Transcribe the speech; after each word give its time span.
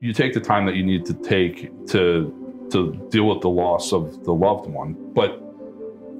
you 0.00 0.12
take 0.12 0.34
the 0.34 0.40
time 0.40 0.66
that 0.66 0.74
you 0.74 0.82
need 0.82 1.06
to 1.06 1.14
take 1.14 1.70
to 1.88 2.68
to 2.70 2.92
deal 3.10 3.24
with 3.28 3.40
the 3.40 3.48
loss 3.48 3.92
of 3.92 4.24
the 4.24 4.32
loved 4.32 4.68
one, 4.68 4.94
but 5.14 5.42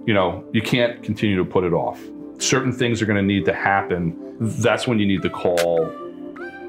you 0.06 0.14
know, 0.14 0.44
you 0.52 0.62
can't 0.62 1.02
continue 1.02 1.36
to 1.36 1.44
put 1.44 1.64
it 1.64 1.72
off. 1.72 2.00
Certain 2.38 2.72
things 2.72 3.02
are 3.02 3.06
going 3.06 3.16
to 3.16 3.22
need 3.22 3.44
to 3.44 3.52
happen. 3.52 4.36
That's 4.38 4.86
when 4.86 5.00
you 5.00 5.06
need 5.06 5.22
to 5.22 5.30
call 5.30 5.92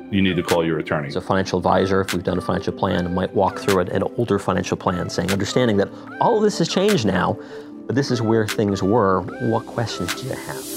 you 0.09 0.21
need 0.21 0.37
to 0.37 0.43
call 0.43 0.65
your 0.65 0.79
attorney. 0.79 1.09
As 1.09 1.17
a 1.17 1.21
financial 1.21 1.59
advisor, 1.59 1.99
if 1.99 2.13
we've 2.13 2.23
done 2.23 2.37
a 2.37 2.41
financial 2.41 2.71
plan, 2.73 3.13
might 3.13 3.33
walk 3.33 3.59
through 3.59 3.79
an 3.81 4.03
older 4.17 4.39
financial 4.39 4.77
plan 4.77 5.09
saying, 5.09 5.31
understanding 5.31 5.75
that 5.77 5.89
all 6.21 6.37
of 6.37 6.43
this 6.43 6.59
has 6.59 6.69
changed 6.69 7.05
now, 7.05 7.37
but 7.85 7.95
this 7.95 8.09
is 8.09 8.21
where 8.21 8.47
things 8.47 8.81
were. 8.81 9.21
What 9.49 9.65
questions 9.65 10.15
do 10.15 10.27
you 10.27 10.33
have? 10.33 10.76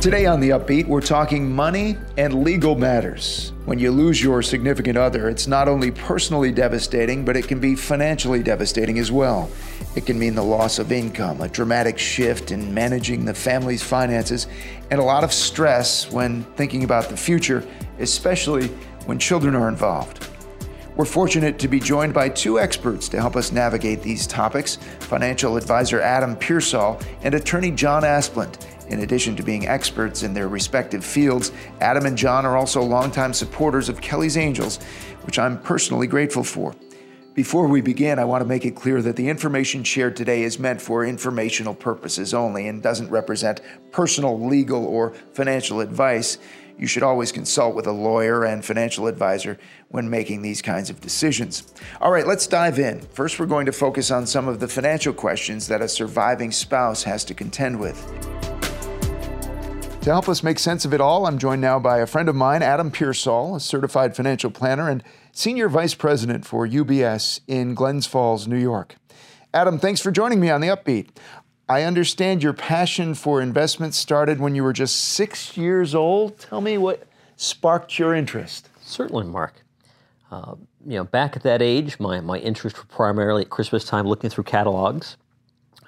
Today 0.00 0.24
on 0.24 0.40
The 0.40 0.48
Upbeat, 0.48 0.86
we're 0.86 1.02
talking 1.02 1.54
money 1.54 1.98
and 2.16 2.42
legal 2.42 2.74
matters. 2.74 3.52
When 3.66 3.78
you 3.78 3.90
lose 3.90 4.22
your 4.22 4.40
significant 4.40 4.96
other, 4.96 5.28
it's 5.28 5.46
not 5.46 5.68
only 5.68 5.90
personally 5.90 6.52
devastating, 6.52 7.22
but 7.22 7.36
it 7.36 7.46
can 7.46 7.60
be 7.60 7.74
financially 7.74 8.42
devastating 8.42 8.98
as 8.98 9.12
well. 9.12 9.50
It 9.96 10.06
can 10.06 10.18
mean 10.18 10.34
the 10.34 10.42
loss 10.42 10.78
of 10.78 10.90
income, 10.90 11.42
a 11.42 11.48
dramatic 11.48 11.98
shift 11.98 12.50
in 12.50 12.72
managing 12.72 13.26
the 13.26 13.34
family's 13.34 13.82
finances, 13.82 14.46
and 14.90 15.00
a 15.00 15.04
lot 15.04 15.22
of 15.22 15.34
stress 15.34 16.10
when 16.10 16.44
thinking 16.54 16.82
about 16.84 17.10
the 17.10 17.16
future, 17.18 17.62
especially 17.98 18.68
when 19.04 19.18
children 19.18 19.54
are 19.54 19.68
involved. 19.68 20.30
We're 20.96 21.04
fortunate 21.04 21.58
to 21.58 21.68
be 21.68 21.78
joined 21.78 22.14
by 22.14 22.30
two 22.30 22.58
experts 22.58 23.06
to 23.10 23.20
help 23.20 23.36
us 23.36 23.52
navigate 23.52 24.02
these 24.02 24.26
topics 24.26 24.76
financial 25.00 25.58
advisor 25.58 26.00
Adam 26.00 26.36
Pearsall 26.36 26.98
and 27.22 27.34
attorney 27.34 27.70
John 27.70 28.02
Asplund. 28.02 28.66
In 28.90 29.00
addition 29.00 29.36
to 29.36 29.42
being 29.44 29.68
experts 29.68 30.24
in 30.24 30.34
their 30.34 30.48
respective 30.48 31.04
fields, 31.04 31.52
Adam 31.80 32.06
and 32.06 32.18
John 32.18 32.44
are 32.44 32.56
also 32.56 32.82
longtime 32.82 33.32
supporters 33.32 33.88
of 33.88 34.00
Kelly's 34.00 34.36
Angels, 34.36 34.78
which 35.22 35.38
I'm 35.38 35.60
personally 35.62 36.08
grateful 36.08 36.42
for. 36.42 36.74
Before 37.34 37.68
we 37.68 37.80
begin, 37.80 38.18
I 38.18 38.24
want 38.24 38.42
to 38.42 38.48
make 38.48 38.66
it 38.66 38.74
clear 38.74 39.00
that 39.02 39.14
the 39.14 39.28
information 39.28 39.84
shared 39.84 40.16
today 40.16 40.42
is 40.42 40.58
meant 40.58 40.82
for 40.82 41.04
informational 41.04 41.72
purposes 41.72 42.34
only 42.34 42.66
and 42.66 42.82
doesn't 42.82 43.08
represent 43.08 43.60
personal, 43.92 44.44
legal, 44.44 44.84
or 44.84 45.14
financial 45.34 45.80
advice. 45.80 46.38
You 46.76 46.88
should 46.88 47.04
always 47.04 47.30
consult 47.30 47.76
with 47.76 47.86
a 47.86 47.92
lawyer 47.92 48.44
and 48.44 48.64
financial 48.64 49.06
advisor 49.06 49.58
when 49.90 50.10
making 50.10 50.42
these 50.42 50.60
kinds 50.60 50.90
of 50.90 51.00
decisions. 51.00 51.72
All 52.00 52.10
right, 52.10 52.26
let's 52.26 52.48
dive 52.48 52.80
in. 52.80 53.00
First, 53.00 53.38
we're 53.38 53.46
going 53.46 53.66
to 53.66 53.72
focus 53.72 54.10
on 54.10 54.26
some 54.26 54.48
of 54.48 54.58
the 54.58 54.66
financial 54.66 55.12
questions 55.12 55.68
that 55.68 55.80
a 55.80 55.88
surviving 55.88 56.50
spouse 56.50 57.04
has 57.04 57.24
to 57.26 57.34
contend 57.34 57.78
with. 57.78 58.49
To 60.02 60.10
help 60.10 60.30
us 60.30 60.42
make 60.42 60.58
sense 60.58 60.86
of 60.86 60.94
it 60.94 61.00
all, 61.02 61.26
I'm 61.26 61.36
joined 61.36 61.60
now 61.60 61.78
by 61.78 61.98
a 61.98 62.06
friend 62.06 62.30
of 62.30 62.34
mine, 62.34 62.62
Adam 62.62 62.90
Pearsall, 62.90 63.56
a 63.56 63.60
certified 63.60 64.16
financial 64.16 64.50
planner 64.50 64.88
and 64.88 65.04
senior 65.30 65.68
vice 65.68 65.92
president 65.92 66.46
for 66.46 66.66
UBS 66.66 67.40
in 67.46 67.74
Glens 67.74 68.06
Falls, 68.06 68.48
New 68.48 68.56
York. 68.56 68.96
Adam, 69.52 69.78
thanks 69.78 70.00
for 70.00 70.10
joining 70.10 70.40
me 70.40 70.48
on 70.48 70.62
the 70.62 70.68
Upbeat. 70.68 71.08
I 71.68 71.82
understand 71.82 72.42
your 72.42 72.54
passion 72.54 73.14
for 73.14 73.42
investments 73.42 73.98
started 73.98 74.40
when 74.40 74.54
you 74.54 74.64
were 74.64 74.72
just 74.72 74.96
six 74.96 75.58
years 75.58 75.94
old. 75.94 76.38
Tell 76.38 76.62
me 76.62 76.78
what 76.78 77.06
sparked 77.36 77.98
your 77.98 78.14
interest. 78.14 78.70
Certainly, 78.80 79.26
Mark. 79.26 79.52
Uh, 80.30 80.54
you 80.86 80.96
know, 80.96 81.04
back 81.04 81.36
at 81.36 81.42
that 81.42 81.60
age, 81.60 82.00
my, 82.00 82.20
my 82.20 82.38
interest 82.38 82.78
was 82.78 82.86
primarily 82.86 83.42
at 83.42 83.50
Christmas 83.50 83.84
time 83.84 84.06
looking 84.06 84.30
through 84.30 84.44
catalogs 84.44 85.18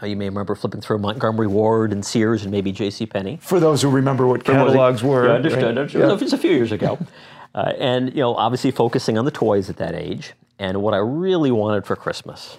you 0.06 0.16
may 0.16 0.28
remember 0.28 0.54
flipping 0.54 0.80
through 0.80 0.98
Montgomery 0.98 1.46
Ward 1.46 1.92
and 1.92 2.04
Sears 2.04 2.42
and 2.42 2.50
maybe 2.50 2.72
J.C. 2.72 3.06
Penney. 3.06 3.38
For 3.40 3.60
those 3.60 3.82
who 3.82 3.90
remember 3.90 4.26
what 4.26 4.44
catalogs 4.44 5.02
were, 5.02 5.26
yeah, 5.26 5.34
understood. 5.34 5.76
Right? 5.76 5.94
Yeah. 5.94 6.12
It 6.12 6.20
was 6.20 6.32
a 6.32 6.38
few 6.38 6.50
years 6.50 6.72
ago, 6.72 6.98
uh, 7.54 7.72
and 7.78 8.10
you 8.10 8.20
know, 8.20 8.34
obviously 8.34 8.70
focusing 8.70 9.18
on 9.18 9.24
the 9.24 9.30
toys 9.30 9.70
at 9.70 9.76
that 9.76 9.94
age. 9.94 10.32
And 10.58 10.82
what 10.82 10.94
I 10.94 10.98
really 10.98 11.50
wanted 11.50 11.86
for 11.86 11.96
Christmas 11.96 12.56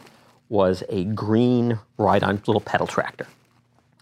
was 0.49 0.83
a 0.89 1.05
green 1.05 1.79
ride-on 1.97 2.41
little 2.47 2.61
pedal 2.61 2.87
tractor. 2.87 3.27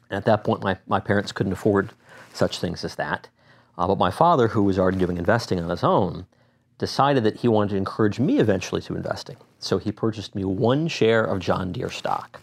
And 0.09 0.17
at 0.17 0.25
that 0.25 0.43
point, 0.43 0.63
my, 0.63 0.77
my 0.87 0.99
parents 0.99 1.31
couldn't 1.31 1.53
afford 1.53 1.91
such 2.33 2.59
things 2.59 2.83
as 2.83 2.95
that. 2.95 3.27
Uh, 3.77 3.87
but 3.87 3.97
my 3.97 4.11
father, 4.11 4.49
who 4.49 4.63
was 4.63 4.77
already 4.77 4.97
doing 4.97 5.17
investing 5.17 5.59
on 5.59 5.69
his 5.69 5.83
own, 5.83 6.25
decided 6.77 7.23
that 7.23 7.37
he 7.37 7.47
wanted 7.47 7.69
to 7.69 7.77
encourage 7.77 8.19
me 8.19 8.39
eventually 8.39 8.81
to 8.81 8.95
investing. 8.95 9.37
So 9.59 9.77
he 9.77 9.91
purchased 9.91 10.35
me 10.35 10.43
one 10.43 10.87
share 10.87 11.23
of 11.23 11.39
John 11.39 11.71
Deere 11.71 11.91
stock 11.91 12.41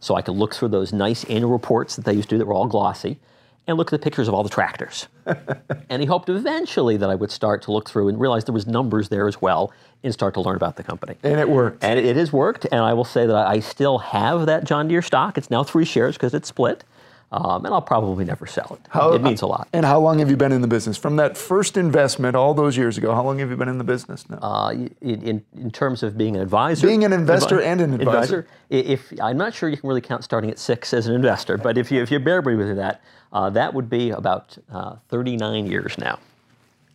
so 0.00 0.14
I 0.14 0.22
could 0.22 0.36
look 0.36 0.54
through 0.54 0.68
those 0.68 0.92
nice 0.92 1.24
annual 1.24 1.50
reports 1.50 1.96
that 1.96 2.04
they 2.04 2.14
used 2.14 2.28
to 2.30 2.34
do 2.34 2.38
that 2.38 2.46
were 2.46 2.54
all 2.54 2.66
glossy 2.66 3.18
and 3.66 3.76
look 3.76 3.92
at 3.92 4.00
the 4.00 4.02
pictures 4.02 4.28
of 4.28 4.34
all 4.34 4.42
the 4.42 4.48
tractors. 4.48 5.08
and 5.90 6.00
he 6.00 6.06
hoped 6.06 6.28
eventually 6.28 6.96
that 6.96 7.10
I 7.10 7.14
would 7.14 7.30
start 7.30 7.62
to 7.62 7.72
look 7.72 7.88
through 7.88 8.08
and 8.08 8.20
realize 8.20 8.44
there 8.44 8.52
was 8.52 8.66
numbers 8.66 9.08
there 9.08 9.26
as 9.26 9.42
well 9.42 9.72
and 10.04 10.12
start 10.12 10.34
to 10.34 10.40
learn 10.40 10.56
about 10.56 10.76
the 10.76 10.84
company. 10.84 11.16
And 11.22 11.40
it 11.40 11.48
worked. 11.48 11.82
And 11.82 11.98
it, 11.98 12.04
it 12.04 12.16
has 12.16 12.32
worked. 12.32 12.66
And 12.70 12.80
I 12.80 12.94
will 12.94 13.04
say 13.04 13.26
that 13.26 13.34
I 13.34 13.60
still 13.60 13.98
have 13.98 14.46
that 14.46 14.64
John 14.64 14.86
Deere 14.86 15.02
stock. 15.02 15.36
It's 15.36 15.50
now 15.50 15.64
three 15.64 15.84
shares 15.84 16.14
because 16.14 16.32
it's 16.32 16.48
split. 16.48 16.84
Um, 17.32 17.64
and 17.64 17.74
I'll 17.74 17.82
probably 17.82 18.24
never 18.24 18.46
sell 18.46 18.78
it. 18.80 18.88
How, 18.88 19.12
it 19.12 19.20
means 19.20 19.42
a 19.42 19.46
lot. 19.46 19.68
And 19.72 19.84
how 19.84 19.98
long 19.98 20.20
have 20.20 20.30
you 20.30 20.36
been 20.36 20.52
in 20.52 20.60
the 20.60 20.68
business? 20.68 20.96
From 20.96 21.16
that 21.16 21.36
first 21.36 21.76
investment 21.76 22.36
all 22.36 22.54
those 22.54 22.76
years 22.76 22.96
ago, 22.98 23.14
how 23.14 23.24
long 23.24 23.40
have 23.40 23.50
you 23.50 23.56
been 23.56 23.68
in 23.68 23.78
the 23.78 23.84
business 23.84 24.28
now? 24.30 24.38
Uh, 24.38 24.70
in, 24.70 25.22
in, 25.22 25.44
in, 25.56 25.70
terms 25.72 26.04
of 26.04 26.16
being 26.16 26.36
an 26.36 26.42
advisor, 26.42 26.86
being 26.86 27.04
an 27.04 27.12
investor 27.12 27.60
and 27.60 27.80
an 27.80 27.94
advisor. 27.94 28.38
advisor. 28.38 28.46
If 28.70 29.12
I'm 29.20 29.36
not 29.36 29.54
sure 29.54 29.68
you 29.68 29.76
can 29.76 29.88
really 29.88 30.00
count 30.00 30.22
starting 30.22 30.50
at 30.50 30.58
six 30.60 30.94
as 30.94 31.08
an 31.08 31.14
investor, 31.14 31.58
but 31.58 31.76
if 31.76 31.90
you 31.90 32.00
if 32.00 32.12
you 32.12 32.20
bear 32.20 32.40
with 32.40 32.58
me 32.58 32.64
with 32.64 32.76
that, 32.76 33.02
uh, 33.32 33.50
that 33.50 33.74
would 33.74 33.90
be 33.90 34.10
about 34.10 34.56
uh, 34.70 34.96
39 35.08 35.66
years 35.66 35.98
now. 35.98 36.20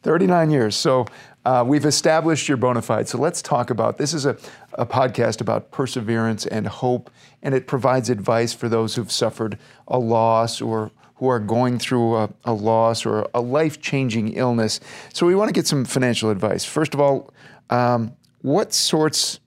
39 0.04 0.50
years. 0.50 0.76
So 0.76 1.06
uh, 1.46 1.64
we've 1.66 1.86
established 1.86 2.48
your 2.48 2.58
bona 2.58 2.82
fide. 2.82 3.08
So 3.08 3.18
let's 3.18 3.42
talk 3.42 3.70
about 3.70 3.98
this. 3.98 4.14
Is 4.14 4.26
a, 4.26 4.38
a 4.74 4.86
podcast 4.86 5.42
about 5.42 5.72
perseverance 5.72 6.46
and 6.46 6.68
hope, 6.68 7.10
and 7.42 7.54
it 7.54 7.68
provides 7.68 8.10
advice 8.10 8.54
for 8.54 8.70
those 8.70 8.96
who've 8.96 9.12
suffered 9.12 9.58
a 9.88 10.00
loss 10.00 10.62
or 10.62 10.92
who 11.16 11.28
are 11.28 11.40
going 11.40 11.78
through 11.78 12.16
a, 12.16 12.30
a 12.46 12.54
loss 12.54 13.06
or 13.06 13.28
a 13.34 13.42
life 13.42 13.80
changing 13.80 14.34
illness. 14.34 14.80
So 15.14 15.28
we 15.28 15.36
want 15.36 15.50
to 15.50 15.54
get 15.54 15.68
some 15.68 15.86
financial 15.86 16.32
advice. 16.32 16.66
First 16.66 16.94
of 16.94 17.00
all, 17.00 17.32
um, 17.70 18.14
what 18.42 18.74
sorts 18.74 19.40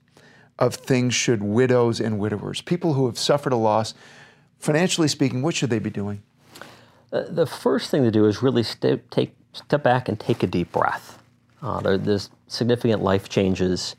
of 0.57 0.75
things 0.75 1.13
should 1.13 1.43
widows 1.43 1.99
and 1.99 2.17
widowers, 2.17 2.61
people 2.61 2.93
who 2.93 3.07
have 3.07 3.17
suffered 3.17 3.51
a 3.51 3.57
loss, 3.57 3.93
financially 4.57 5.09
speaking, 5.09 5.41
what 5.41 5.53
should 5.53 5.69
they 5.69 5.79
be 5.79 5.89
doing? 5.89 6.23
Uh, 7.11 7.23
the 7.29 7.45
first 7.45 7.91
thing 7.91 8.03
to 8.03 8.11
do 8.11 8.25
is 8.25 8.41
really 8.41 8.63
st- 8.63 9.11
take 9.11 9.35
step 9.55 9.83
back 9.83 10.09
and 10.09 10.19
take 10.19 10.43
a 10.43 10.47
deep 10.47 10.71
breath. 10.71 11.21
Uh, 11.61 11.79
there, 11.79 11.97
there's 11.97 12.29
significant 12.47 13.01
life 13.01 13.29
changes. 13.29 13.95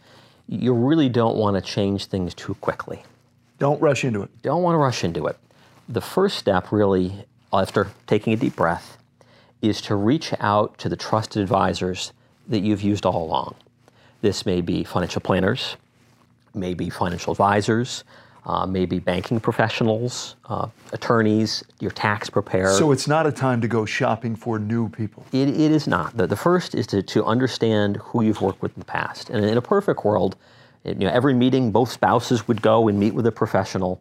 You 0.49 0.75
really 0.75 1.09
don't 1.09 1.37
want 1.37 1.57
to 1.57 1.63
change 1.63 2.07
things 2.07 2.35
too 2.35 2.55
quickly. 2.57 3.03
Don't 3.59 3.81
rush 3.81 4.05
into 4.05 4.23
it. 4.23 4.31
Don't 4.43 4.63
want 4.63 4.75
to 4.75 4.79
rush 4.79 5.03
into 5.03 5.27
it. 5.27 5.37
The 5.89 6.01
first 6.01 6.39
step, 6.39 6.73
really, 6.73 7.25
after 7.53 7.89
taking 8.07 8.33
a 8.33 8.37
deep 8.37 8.57
breath, 8.57 8.99
is 9.63 9.81
to 9.83 9.97
reach 9.97 10.35
out 10.41 10.77
to 10.79 10.89
the 10.89 10.97
trusted 10.97 11.43
advisors 11.43 12.13
that 12.49 12.61
you've 12.61 12.83
used 12.83 13.07
all 13.07 13.25
along. 13.25 13.55
This 14.21 14.47
may 14.47 14.61
be 14.61 14.85
financial 14.85 15.21
planners, 15.21 15.77
maybe 16.55 16.91
financial 16.91 17.33
advisors, 17.33 18.05
uh, 18.47 18.65
maybe 18.65 19.01
banking 19.01 19.41
professionals, 19.41 20.37
uh, 20.49 20.69
attorneys, 20.93 21.65
your 21.81 21.91
tax 21.91 22.31
preparer. 22.31 22.73
So 22.73 22.93
it's 22.93 23.09
not 23.09 23.27
a 23.27 23.33
time 23.33 23.61
to 23.61 23.69
go 23.69 23.85
shopping 23.85 24.37
for 24.37 24.61
new 24.61 24.89
people. 24.89 25.27
It, 25.33 25.49
it 25.49 25.73
is 25.73 25.89
not. 25.89 26.17
The, 26.17 26.29
the 26.29 26.37
first 26.37 26.77
is 26.77 26.87
to, 26.89 27.03
to 27.03 27.25
understand 27.25 27.97
who 27.97 28.23
you've 28.23 28.41
worked 28.41 28.63
with 28.63 28.73
in 28.75 28.79
the 28.79 28.87
past. 28.87 29.31
And 29.31 29.45
in 29.45 29.59
a 29.59 29.63
perfect 29.63 30.05
world, 30.05 30.37
you 30.85 30.95
know, 30.95 31.11
every 31.11 31.35
meeting, 31.35 31.73
both 31.73 31.91
spouses 31.91 32.47
would 32.47 32.63
go 32.63 32.87
and 32.87 33.01
meet 33.01 33.15
with 33.15 33.27
a 33.27 33.33
professional. 33.33 34.01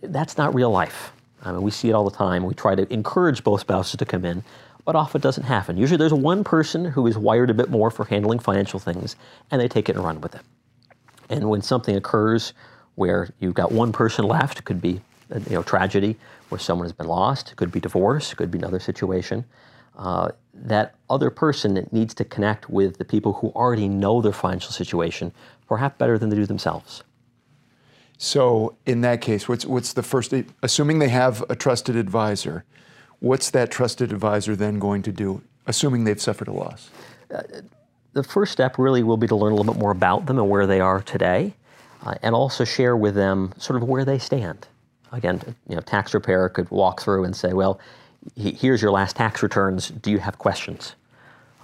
That's 0.00 0.38
not 0.38 0.54
real 0.54 0.70
life. 0.70 1.12
I 1.42 1.50
mean, 1.50 1.62
we 1.62 1.72
see 1.72 1.88
it 1.88 1.92
all 1.92 2.08
the 2.08 2.16
time. 2.16 2.44
We 2.44 2.54
try 2.54 2.76
to 2.76 2.90
encourage 2.92 3.42
both 3.42 3.62
spouses 3.62 3.96
to 3.96 4.04
come 4.04 4.24
in, 4.24 4.44
but 4.84 4.94
often 4.94 5.20
it 5.20 5.22
doesn't 5.22 5.42
happen. 5.42 5.76
Usually 5.76 5.98
there's 5.98 6.14
one 6.14 6.44
person 6.44 6.84
who 6.84 7.08
is 7.08 7.18
wired 7.18 7.50
a 7.50 7.54
bit 7.54 7.68
more 7.68 7.90
for 7.90 8.04
handling 8.04 8.38
financial 8.38 8.78
things, 8.78 9.16
and 9.50 9.60
they 9.60 9.66
take 9.66 9.88
it 9.88 9.96
and 9.96 10.04
run 10.04 10.20
with 10.20 10.36
it. 10.36 10.42
And 11.28 11.50
when 11.50 11.62
something 11.62 11.96
occurs 11.96 12.52
where 12.94 13.30
you've 13.40 13.54
got 13.54 13.72
one 13.72 13.92
person 13.92 14.24
left. 14.24 14.64
Could 14.64 14.80
be 14.80 15.00
uh, 15.34 15.40
you 15.48 15.54
know 15.54 15.62
tragedy 15.62 16.16
where 16.48 16.58
someone 16.58 16.84
has 16.84 16.92
been 16.92 17.06
lost. 17.06 17.54
Could 17.56 17.72
be 17.72 17.80
divorce. 17.80 18.34
Could 18.34 18.50
be 18.50 18.58
another 18.58 18.80
situation. 18.80 19.44
Uh, 19.96 20.30
that 20.54 20.94
other 21.10 21.30
person 21.30 21.74
that 21.74 21.92
needs 21.92 22.14
to 22.14 22.24
connect 22.24 22.70
with 22.70 22.98
the 22.98 23.04
people 23.04 23.34
who 23.34 23.48
already 23.48 23.88
know 23.88 24.22
their 24.22 24.32
financial 24.32 24.70
situation, 24.70 25.32
perhaps 25.66 25.98
better 25.98 26.18
than 26.18 26.30
they 26.30 26.36
do 26.36 26.46
themselves. 26.46 27.02
So, 28.16 28.76
in 28.86 29.00
that 29.00 29.20
case, 29.20 29.48
what's 29.48 29.66
what's 29.66 29.92
the 29.92 30.02
first? 30.02 30.32
Assuming 30.62 30.98
they 30.98 31.08
have 31.08 31.44
a 31.50 31.56
trusted 31.56 31.96
advisor, 31.96 32.64
what's 33.18 33.50
that 33.50 33.70
trusted 33.70 34.12
advisor 34.12 34.54
then 34.54 34.78
going 34.78 35.02
to 35.02 35.12
do? 35.12 35.42
Assuming 35.66 36.04
they've 36.04 36.20
suffered 36.20 36.48
a 36.48 36.52
loss. 36.52 36.90
Uh, 37.34 37.42
the 38.12 38.22
first 38.22 38.52
step 38.52 38.78
really 38.78 39.02
will 39.02 39.16
be 39.16 39.26
to 39.26 39.34
learn 39.34 39.52
a 39.52 39.54
little 39.56 39.72
bit 39.72 39.80
more 39.80 39.90
about 39.90 40.26
them 40.26 40.38
and 40.38 40.48
where 40.48 40.66
they 40.66 40.80
are 40.80 41.00
today 41.00 41.54
uh, 42.02 42.14
and 42.22 42.34
also 42.34 42.64
share 42.64 42.96
with 42.96 43.14
them 43.14 43.52
sort 43.58 43.80
of 43.80 43.88
where 43.88 44.04
they 44.04 44.18
stand. 44.18 44.66
Again, 45.12 45.40
you 45.68 45.74
know, 45.74 45.82
tax 45.82 46.12
preparer 46.12 46.48
could 46.48 46.70
walk 46.70 47.02
through 47.02 47.24
and 47.24 47.36
say, 47.36 47.52
well, 47.52 47.78
here's 48.36 48.80
your 48.80 48.90
last 48.90 49.16
tax 49.16 49.42
returns. 49.42 49.90
Do 49.90 50.10
you 50.10 50.18
have 50.18 50.38
questions? 50.38 50.94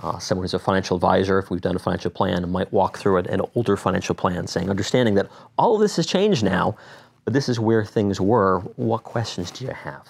Uh, 0.00 0.18
someone 0.18 0.44
who's 0.44 0.54
a 0.54 0.58
financial 0.58 0.96
advisor, 0.96 1.38
if 1.38 1.50
we've 1.50 1.60
done 1.60 1.74
a 1.74 1.78
financial 1.78 2.10
plan, 2.10 2.48
might 2.50 2.72
walk 2.72 2.98
through 2.98 3.16
an 3.16 3.40
older 3.54 3.76
financial 3.76 4.14
plan 4.14 4.46
saying, 4.46 4.70
understanding 4.70 5.14
that 5.14 5.28
all 5.56 5.74
of 5.74 5.80
this 5.80 5.96
has 5.96 6.06
changed 6.06 6.44
now, 6.44 6.76
but 7.24 7.32
this 7.32 7.48
is 7.48 7.58
where 7.58 7.84
things 7.84 8.20
were. 8.20 8.60
What 8.76 9.02
questions 9.02 9.50
do 9.50 9.64
you 9.64 9.72
have? 9.72 10.06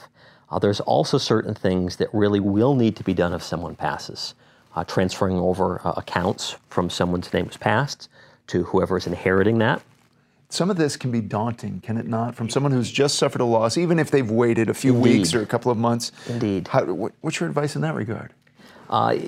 Uh, 0.50 0.58
there's 0.58 0.80
also 0.80 1.16
certain 1.16 1.54
things 1.54 1.96
that 1.96 2.08
really 2.12 2.40
will 2.40 2.74
need 2.74 2.96
to 2.96 3.04
be 3.04 3.14
done 3.14 3.32
if 3.32 3.42
someone 3.42 3.76
passes. 3.76 4.34
Uh, 4.76 4.84
transferring 4.84 5.38
over 5.38 5.80
uh, 5.84 5.92
accounts 5.96 6.56
from 6.68 6.90
someone's 6.90 7.32
name 7.32 7.46
was 7.46 7.56
passed 7.56 8.08
to 8.46 8.64
whoever 8.64 8.96
is 8.96 9.06
inheriting 9.06 9.58
that. 9.58 9.82
Some 10.50 10.70
of 10.70 10.78
this 10.78 10.96
can 10.96 11.10
be 11.10 11.20
daunting, 11.20 11.80
can 11.80 11.98
it 11.98 12.06
not? 12.06 12.34
From 12.34 12.48
someone 12.48 12.72
who's 12.72 12.90
just 12.90 13.16
suffered 13.16 13.42
a 13.42 13.44
loss, 13.44 13.76
even 13.76 13.98
if 13.98 14.10
they've 14.10 14.30
waited 14.30 14.70
a 14.70 14.74
few 14.74 14.96
Indeed. 14.96 15.18
weeks 15.18 15.34
or 15.34 15.42
a 15.42 15.46
couple 15.46 15.70
of 15.70 15.76
months. 15.76 16.10
Indeed. 16.26 16.68
How, 16.68 16.84
what's 16.84 17.38
your 17.38 17.48
advice 17.50 17.76
in 17.76 17.82
that 17.82 17.94
regard? 17.94 18.32
Uh, 18.88 19.18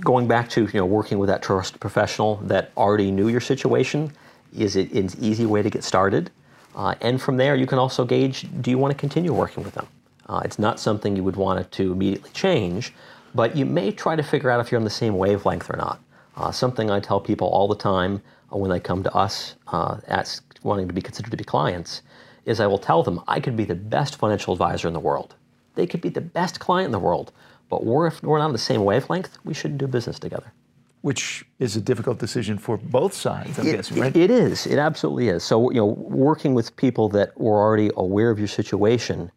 going 0.00 0.26
back 0.26 0.48
to 0.50 0.62
you 0.62 0.74
know 0.74 0.86
working 0.86 1.18
with 1.18 1.28
that 1.28 1.42
trust 1.42 1.80
professional 1.80 2.36
that 2.36 2.70
already 2.76 3.10
knew 3.10 3.28
your 3.28 3.40
situation 3.40 4.12
is 4.56 4.76
it 4.76 4.92
an 4.92 5.08
easy 5.20 5.46
way 5.46 5.62
to 5.62 5.70
get 5.70 5.84
started 5.84 6.30
uh, 6.74 6.94
and 7.00 7.20
from 7.20 7.36
there 7.36 7.54
you 7.54 7.66
can 7.66 7.78
also 7.78 8.04
gauge 8.04 8.46
do 8.60 8.70
you 8.70 8.78
want 8.78 8.92
to 8.92 8.98
continue 8.98 9.32
working 9.32 9.64
with 9.64 9.74
them 9.74 9.86
uh, 10.28 10.42
it's 10.44 10.58
not 10.58 10.78
something 10.78 11.16
you 11.16 11.24
would 11.24 11.36
want 11.36 11.70
to 11.70 11.92
immediately 11.92 12.30
change 12.32 12.92
but 13.34 13.56
you 13.56 13.64
may 13.64 13.90
try 13.90 14.16
to 14.16 14.22
figure 14.22 14.50
out 14.50 14.60
if 14.60 14.70
you're 14.70 14.78
on 14.78 14.84
the 14.84 14.90
same 14.90 15.16
wavelength 15.16 15.70
or 15.70 15.76
not 15.76 16.00
uh, 16.36 16.50
something 16.50 16.90
i 16.90 17.00
tell 17.00 17.20
people 17.20 17.48
all 17.48 17.68
the 17.68 17.74
time 17.74 18.20
when 18.58 18.70
they 18.70 18.80
come 18.80 19.02
to 19.02 19.14
us 19.14 19.56
uh, 19.68 19.98
as 20.08 20.42
wanting 20.62 20.88
to 20.88 20.94
be 20.94 21.02
considered 21.02 21.30
to 21.30 21.36
be 21.36 21.44
clients 21.44 22.02
is 22.44 22.60
i 22.60 22.66
will 22.66 22.78
tell 22.78 23.02
them 23.02 23.20
i 23.28 23.38
could 23.40 23.56
be 23.56 23.64
the 23.64 23.74
best 23.74 24.16
financial 24.16 24.52
advisor 24.52 24.88
in 24.88 24.94
the 24.94 25.00
world 25.00 25.34
they 25.74 25.86
could 25.86 26.00
be 26.00 26.08
the 26.08 26.20
best 26.20 26.60
client 26.60 26.86
in 26.86 26.92
the 26.92 26.98
world 26.98 27.32
but 27.70 27.84
we're, 27.84 28.08
if 28.08 28.22
we're 28.22 28.38
not 28.38 28.46
on 28.46 28.52
the 28.52 28.58
same 28.58 28.84
wavelength, 28.84 29.38
we 29.44 29.54
shouldn't 29.54 29.78
do 29.78 29.86
business 29.86 30.18
together. 30.18 30.52
Which 31.02 31.46
is 31.60 31.76
a 31.76 31.80
difficult 31.80 32.18
decision 32.18 32.58
for 32.58 32.76
both 32.76 33.14
sides, 33.14 33.58
I'm 33.58 33.66
it, 33.66 33.76
guessing, 33.76 33.98
right? 33.98 34.14
It, 34.14 34.24
it 34.24 34.30
is. 34.30 34.66
It 34.66 34.78
absolutely 34.78 35.28
is. 35.28 35.42
So, 35.44 35.70
you 35.70 35.76
know, 35.76 35.86
working 35.86 36.52
with 36.52 36.76
people 36.76 37.08
that 37.10 37.40
were 37.40 37.56
already 37.56 37.90
aware 37.96 38.30
of 38.30 38.38
your 38.38 38.48
situation, 38.48 39.30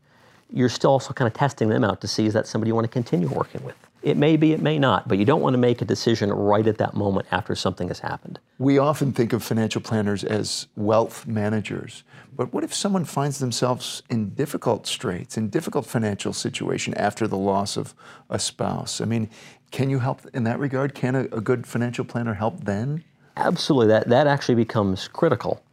you're 0.50 0.68
still 0.68 0.90
also 0.92 1.14
kind 1.14 1.28
of 1.28 1.34
testing 1.34 1.70
them 1.70 1.86
out 1.86 2.02
to 2.02 2.08
see 2.08 2.26
is 2.26 2.34
that 2.34 2.48
somebody 2.48 2.70
you 2.70 2.76
want 2.76 2.86
to 2.86 2.92
continue 2.92 3.30
working 3.30 3.64
with. 3.64 3.78
It 4.04 4.18
may 4.18 4.36
be, 4.36 4.52
it 4.52 4.62
may 4.62 4.78
not, 4.78 5.08
but 5.08 5.18
you 5.18 5.24
don't 5.24 5.40
want 5.42 5.54
to 5.54 5.58
make 5.58 5.82
a 5.82 5.86
decision 5.86 6.30
right 6.32 6.68
at 6.68 6.78
that 6.78 6.94
moment 6.94 7.26
after 7.32 7.56
something 7.56 7.88
has 7.88 8.00
happened. 8.00 8.38
We 8.60 8.78
often 8.78 9.14
think 9.14 9.32
of 9.32 9.42
financial 9.42 9.80
planners 9.80 10.26
as 10.26 10.68
wealth 10.76 11.26
managers, 11.26 12.04
but 12.36 12.54
what 12.54 12.66
if 12.66 12.74
someone 12.74 13.06
finds 13.06 13.40
themselves 13.40 14.04
in 14.10 14.32
difficult 14.32 14.88
straits, 14.88 15.38
in 15.38 15.48
difficult 15.48 15.86
financial 15.86 16.34
situation 16.34 16.94
after 16.96 17.30
the 17.30 17.38
loss 17.38 17.78
of 17.78 17.96
a 18.30 18.40
spouse? 18.40 19.00
I 19.00 19.06
mean, 19.06 19.30
can 19.72 19.90
you 19.90 20.00
help 20.00 20.22
in 20.34 20.44
that 20.44 20.60
regard? 20.60 20.94
Can 20.96 21.16
a, 21.16 21.22
a 21.26 21.40
good 21.40 21.66
financial 21.66 22.04
planner 22.04 22.34
help 22.34 22.66
then? 22.66 23.06
Absolutely. 23.38 23.88
That, 23.88 24.10
that 24.10 24.28
actually 24.28 24.56
becomes 24.56 25.08
critical 25.08 25.64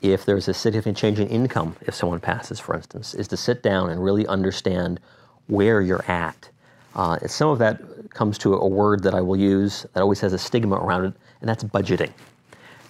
if 0.00 0.24
there's 0.24 0.46
a 0.46 0.54
significant 0.54 0.96
change 0.96 1.18
in 1.18 1.26
income, 1.26 1.74
if 1.82 1.94
someone 1.94 2.20
passes, 2.20 2.60
for 2.60 2.76
instance, 2.76 3.14
is 3.14 3.26
to 3.28 3.36
sit 3.36 3.64
down 3.64 3.90
and 3.90 4.02
really 4.02 4.26
understand 4.28 5.00
where 5.48 5.82
you're 5.82 6.04
at 6.08 6.50
uh, 6.94 7.18
some 7.26 7.48
of 7.48 7.58
that 7.58 7.80
comes 8.10 8.38
to 8.38 8.54
a 8.54 8.66
word 8.66 9.02
that 9.02 9.14
I 9.14 9.20
will 9.20 9.36
use 9.36 9.86
that 9.92 10.00
always 10.00 10.20
has 10.20 10.32
a 10.32 10.38
stigma 10.38 10.76
around 10.76 11.04
it, 11.06 11.14
and 11.40 11.48
that's 11.48 11.64
budgeting. 11.64 12.12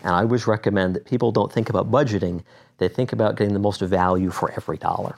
And 0.03 0.15
I 0.15 0.23
always 0.23 0.47
recommend 0.47 0.97
that 0.97 1.05
people 1.05 1.31
don't 1.33 1.53
think 1.53 1.69
about 1.69 1.91
budgeting, 1.91 2.43
they 2.79 2.89
think 2.89 3.13
about 3.13 3.37
getting 3.37 3.53
the 3.53 3.61
most 3.61 3.81
value 3.83 4.31
for 4.31 4.51
every 4.53 4.79
dollar. 4.79 5.17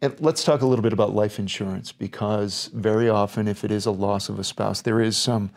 And 0.00 0.14
let's 0.20 0.44
talk 0.44 0.62
a 0.62 0.66
little 0.66 0.82
bit 0.82 0.92
about 0.92 1.14
life 1.14 1.38
insurance 1.38 1.90
because 1.90 2.70
very 2.72 3.08
often, 3.08 3.48
if 3.48 3.64
it 3.64 3.70
is 3.70 3.86
a 3.86 3.90
loss 3.90 4.28
of 4.28 4.38
a 4.38 4.44
spouse, 4.44 4.82
there 4.82 5.00
is 5.00 5.16
some 5.16 5.50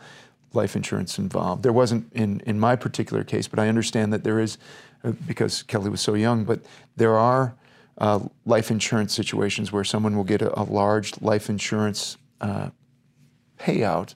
life 0.52 0.76
insurance 0.76 1.18
involved. 1.18 1.62
There 1.62 1.72
wasn't 1.72 2.12
in, 2.12 2.40
in 2.40 2.58
my 2.58 2.76
particular 2.76 3.24
case, 3.24 3.48
but 3.48 3.58
I 3.58 3.68
understand 3.68 4.12
that 4.12 4.24
there 4.24 4.40
is 4.40 4.58
uh, 5.04 5.12
because 5.26 5.62
Kelly 5.62 5.90
was 5.90 6.00
so 6.00 6.14
young, 6.14 6.44
but 6.44 6.60
there 6.96 7.16
are 7.16 7.54
uh, 7.98 8.20
life 8.46 8.70
insurance 8.70 9.14
situations 9.14 9.72
where 9.72 9.84
someone 9.84 10.16
will 10.16 10.24
get 10.24 10.42
a, 10.42 10.60
a 10.60 10.64
large 10.64 11.20
life 11.20 11.48
insurance 11.48 12.16
uh, 12.40 12.70
payout. 13.58 14.14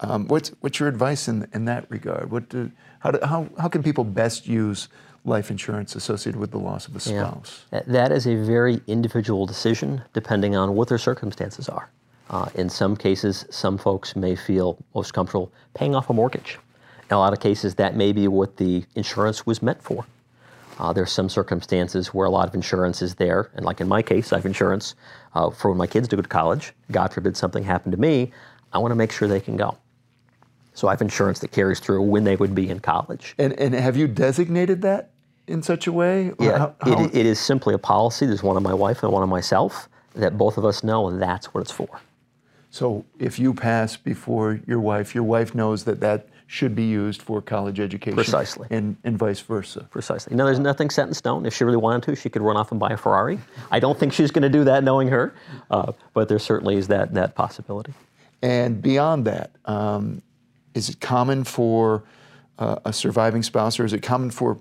Um, 0.00 0.28
what's, 0.28 0.50
what's 0.60 0.78
your 0.78 0.88
advice 0.88 1.26
in, 1.26 1.48
in 1.54 1.64
that 1.64 1.90
regard? 1.90 2.30
What 2.30 2.48
do, 2.48 2.70
how, 3.00 3.10
do, 3.12 3.26
how, 3.26 3.48
how 3.58 3.68
can 3.68 3.82
people 3.82 4.04
best 4.04 4.46
use 4.46 4.88
life 5.24 5.50
insurance 5.50 5.96
associated 5.96 6.38
with 6.38 6.50
the 6.50 6.58
loss 6.58 6.86
of 6.86 6.94
a 6.94 7.00
spouse? 7.00 7.64
Yeah. 7.72 7.80
That 7.86 8.12
is 8.12 8.26
a 8.26 8.36
very 8.36 8.80
individual 8.86 9.46
decision 9.46 10.02
depending 10.12 10.54
on 10.54 10.74
what 10.74 10.88
their 10.88 10.98
circumstances 10.98 11.68
are. 11.68 11.90
Uh, 12.28 12.48
in 12.54 12.68
some 12.68 12.96
cases, 12.96 13.46
some 13.50 13.78
folks 13.78 14.16
may 14.16 14.34
feel 14.34 14.78
most 14.94 15.14
comfortable 15.14 15.52
paying 15.74 15.94
off 15.94 16.10
a 16.10 16.12
mortgage. 16.12 16.58
In 17.08 17.14
a 17.14 17.18
lot 17.18 17.32
of 17.32 17.40
cases, 17.40 17.76
that 17.76 17.94
may 17.94 18.12
be 18.12 18.26
what 18.26 18.56
the 18.56 18.84
insurance 18.96 19.46
was 19.46 19.62
meant 19.62 19.80
for. 19.82 20.04
Uh, 20.78 20.92
there's 20.92 21.10
some 21.10 21.28
circumstances 21.28 22.08
where 22.08 22.26
a 22.26 22.30
lot 22.30 22.46
of 22.46 22.54
insurance 22.54 23.00
is 23.00 23.14
there, 23.14 23.50
and 23.54 23.64
like 23.64 23.80
in 23.80 23.88
my 23.88 24.02
case, 24.02 24.32
I 24.32 24.36
have 24.36 24.46
insurance 24.46 24.94
uh, 25.34 25.50
for 25.50 25.70
when 25.70 25.78
my 25.78 25.86
kids 25.86 26.08
do 26.08 26.16
go 26.16 26.22
to 26.22 26.28
college. 26.28 26.72
God 26.90 27.12
forbid 27.12 27.36
something 27.36 27.64
happened 27.64 27.92
to 27.92 27.98
me, 27.98 28.32
I 28.72 28.78
want 28.78 28.92
to 28.92 28.96
make 28.96 29.12
sure 29.12 29.26
they 29.26 29.40
can 29.40 29.56
go. 29.56 29.76
So 30.74 30.88
I 30.88 30.90
have 30.90 31.00
insurance 31.00 31.38
that 31.38 31.52
carries 31.52 31.80
through 31.80 32.02
when 32.02 32.24
they 32.24 32.36
would 32.36 32.54
be 32.54 32.68
in 32.68 32.80
college. 32.80 33.34
And, 33.38 33.58
and 33.58 33.74
have 33.74 33.96
you 33.96 34.06
designated 34.06 34.82
that 34.82 35.10
in 35.46 35.62
such 35.62 35.86
a 35.86 35.92
way? 35.92 36.32
Yeah, 36.38 36.58
how, 36.58 36.74
how? 36.82 37.04
It, 37.04 37.14
it 37.14 37.26
is 37.26 37.38
simply 37.38 37.72
a 37.72 37.78
policy. 37.78 38.26
There's 38.26 38.42
one 38.42 38.56
on 38.56 38.62
my 38.62 38.74
wife 38.74 39.02
and 39.02 39.10
one 39.10 39.22
on 39.22 39.30
myself 39.30 39.88
that 40.14 40.36
both 40.36 40.58
of 40.58 40.66
us 40.66 40.84
know 40.84 41.16
that's 41.16 41.54
what 41.54 41.62
it's 41.62 41.70
for. 41.70 42.00
So 42.70 43.06
if 43.18 43.38
you 43.38 43.54
pass 43.54 43.96
before 43.96 44.60
your 44.66 44.80
wife, 44.80 45.14
your 45.14 45.24
wife 45.24 45.54
knows 45.54 45.84
that 45.84 46.00
that 46.00 46.28
should 46.46 46.74
be 46.74 46.84
used 46.84 47.22
for 47.22 47.42
college 47.42 47.80
education. 47.80 48.14
Precisely. 48.14 48.68
And, 48.70 48.96
and 49.02 49.18
vice 49.18 49.40
versa. 49.40 49.86
Precisely. 49.90 50.36
Now, 50.36 50.44
there's 50.44 50.60
nothing 50.60 50.90
set 50.90 51.08
in 51.08 51.14
stone. 51.14 51.44
If 51.44 51.54
she 51.54 51.64
really 51.64 51.76
wanted 51.76 52.04
to, 52.04 52.16
she 52.16 52.28
could 52.28 52.42
run 52.42 52.56
off 52.56 52.70
and 52.70 52.78
buy 52.78 52.90
a 52.90 52.96
Ferrari. 52.96 53.38
I 53.70 53.80
don't 53.80 53.98
think 53.98 54.12
she's 54.12 54.30
going 54.30 54.42
to 54.42 54.48
do 54.48 54.62
that 54.64 54.84
knowing 54.84 55.08
her, 55.08 55.34
uh, 55.70 55.92
but 56.14 56.28
there 56.28 56.38
certainly 56.38 56.76
is 56.76 56.86
that, 56.88 57.14
that 57.14 57.34
possibility. 57.34 57.92
And 58.42 58.80
beyond 58.80 59.24
that, 59.24 59.50
um, 59.64 60.22
is 60.74 60.88
it 60.88 61.00
common 61.00 61.42
for 61.42 62.04
uh, 62.58 62.76
a 62.84 62.92
surviving 62.92 63.42
spouse 63.42 63.80
or 63.80 63.84
is 63.84 63.92
it 63.92 64.02
common 64.02 64.30
for 64.30 64.58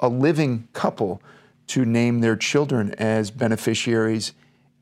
a 0.00 0.08
living 0.08 0.66
couple 0.72 1.22
to 1.68 1.84
name 1.84 2.20
their 2.20 2.34
children 2.34 2.92
as 2.94 3.30
beneficiaries 3.30 4.32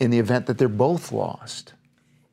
in 0.00 0.10
the 0.10 0.18
event 0.18 0.46
that 0.46 0.56
they're 0.56 0.68
both 0.68 1.12
lost? 1.12 1.74